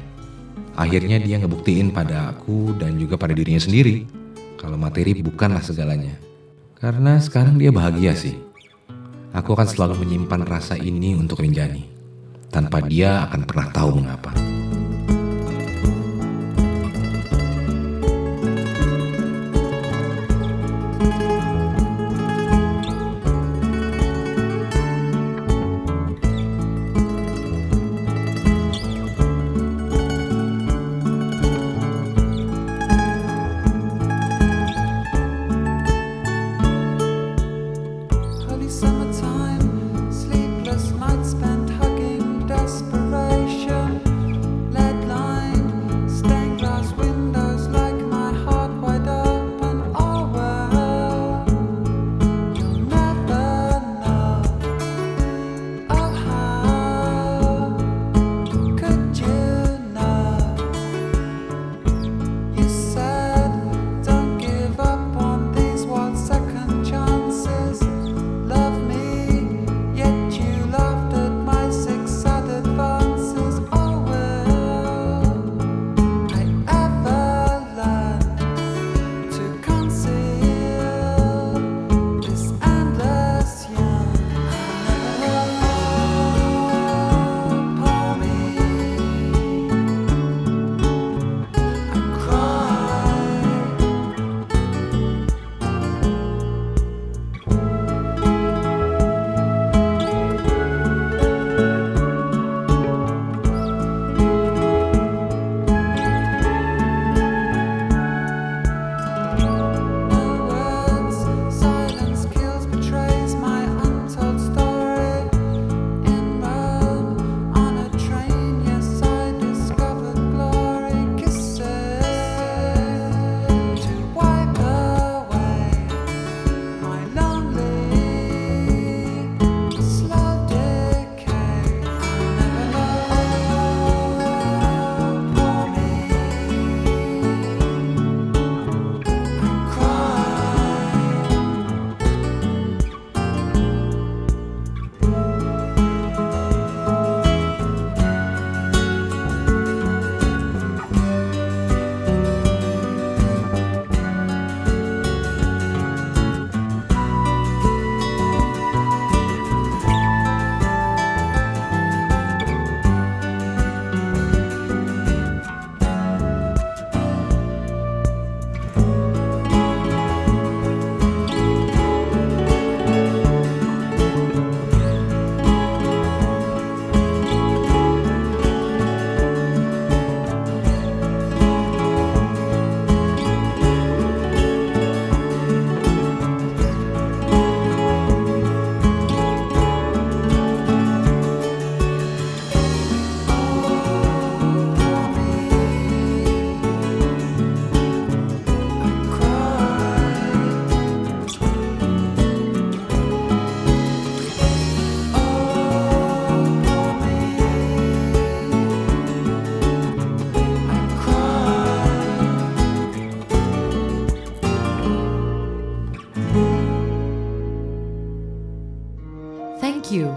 Akhirnya 0.75 1.23
dia 1.23 1.39
ngebuktiin 1.39 1.95
pada 1.95 2.35
aku 2.35 2.75
dan 2.83 2.99
juga 2.99 3.15
pada 3.15 3.31
dirinya 3.31 3.63
sendiri 3.63 4.11
kalau 4.59 4.75
materi 4.75 5.15
bukanlah 5.23 5.63
segalanya. 5.63 6.34
Karena 6.85 7.17
sekarang 7.17 7.57
dia 7.57 7.73
bahagia 7.73 8.13
sih. 8.13 8.37
Aku 9.33 9.57
akan 9.57 9.65
selalu 9.65 10.05
menyimpan 10.05 10.45
rasa 10.45 10.77
ini 10.77 11.17
untuk 11.17 11.41
Rinjani. 11.41 11.81
Tanpa 12.53 12.85
dia 12.85 13.25
akan 13.25 13.41
pernah 13.49 13.73
tahu 13.73 14.05
mengapa. 14.05 14.54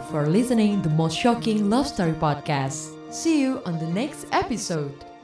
for 0.10 0.28
listening 0.28 0.82
the 0.82 0.90
most 0.90 1.18
shocking 1.18 1.70
love 1.70 1.88
story 1.88 2.14
podcast. 2.14 2.94
See 3.14 3.42
you 3.42 3.62
on 3.66 3.80
the 3.80 3.88
next 3.88 4.28
episode. 4.32 5.17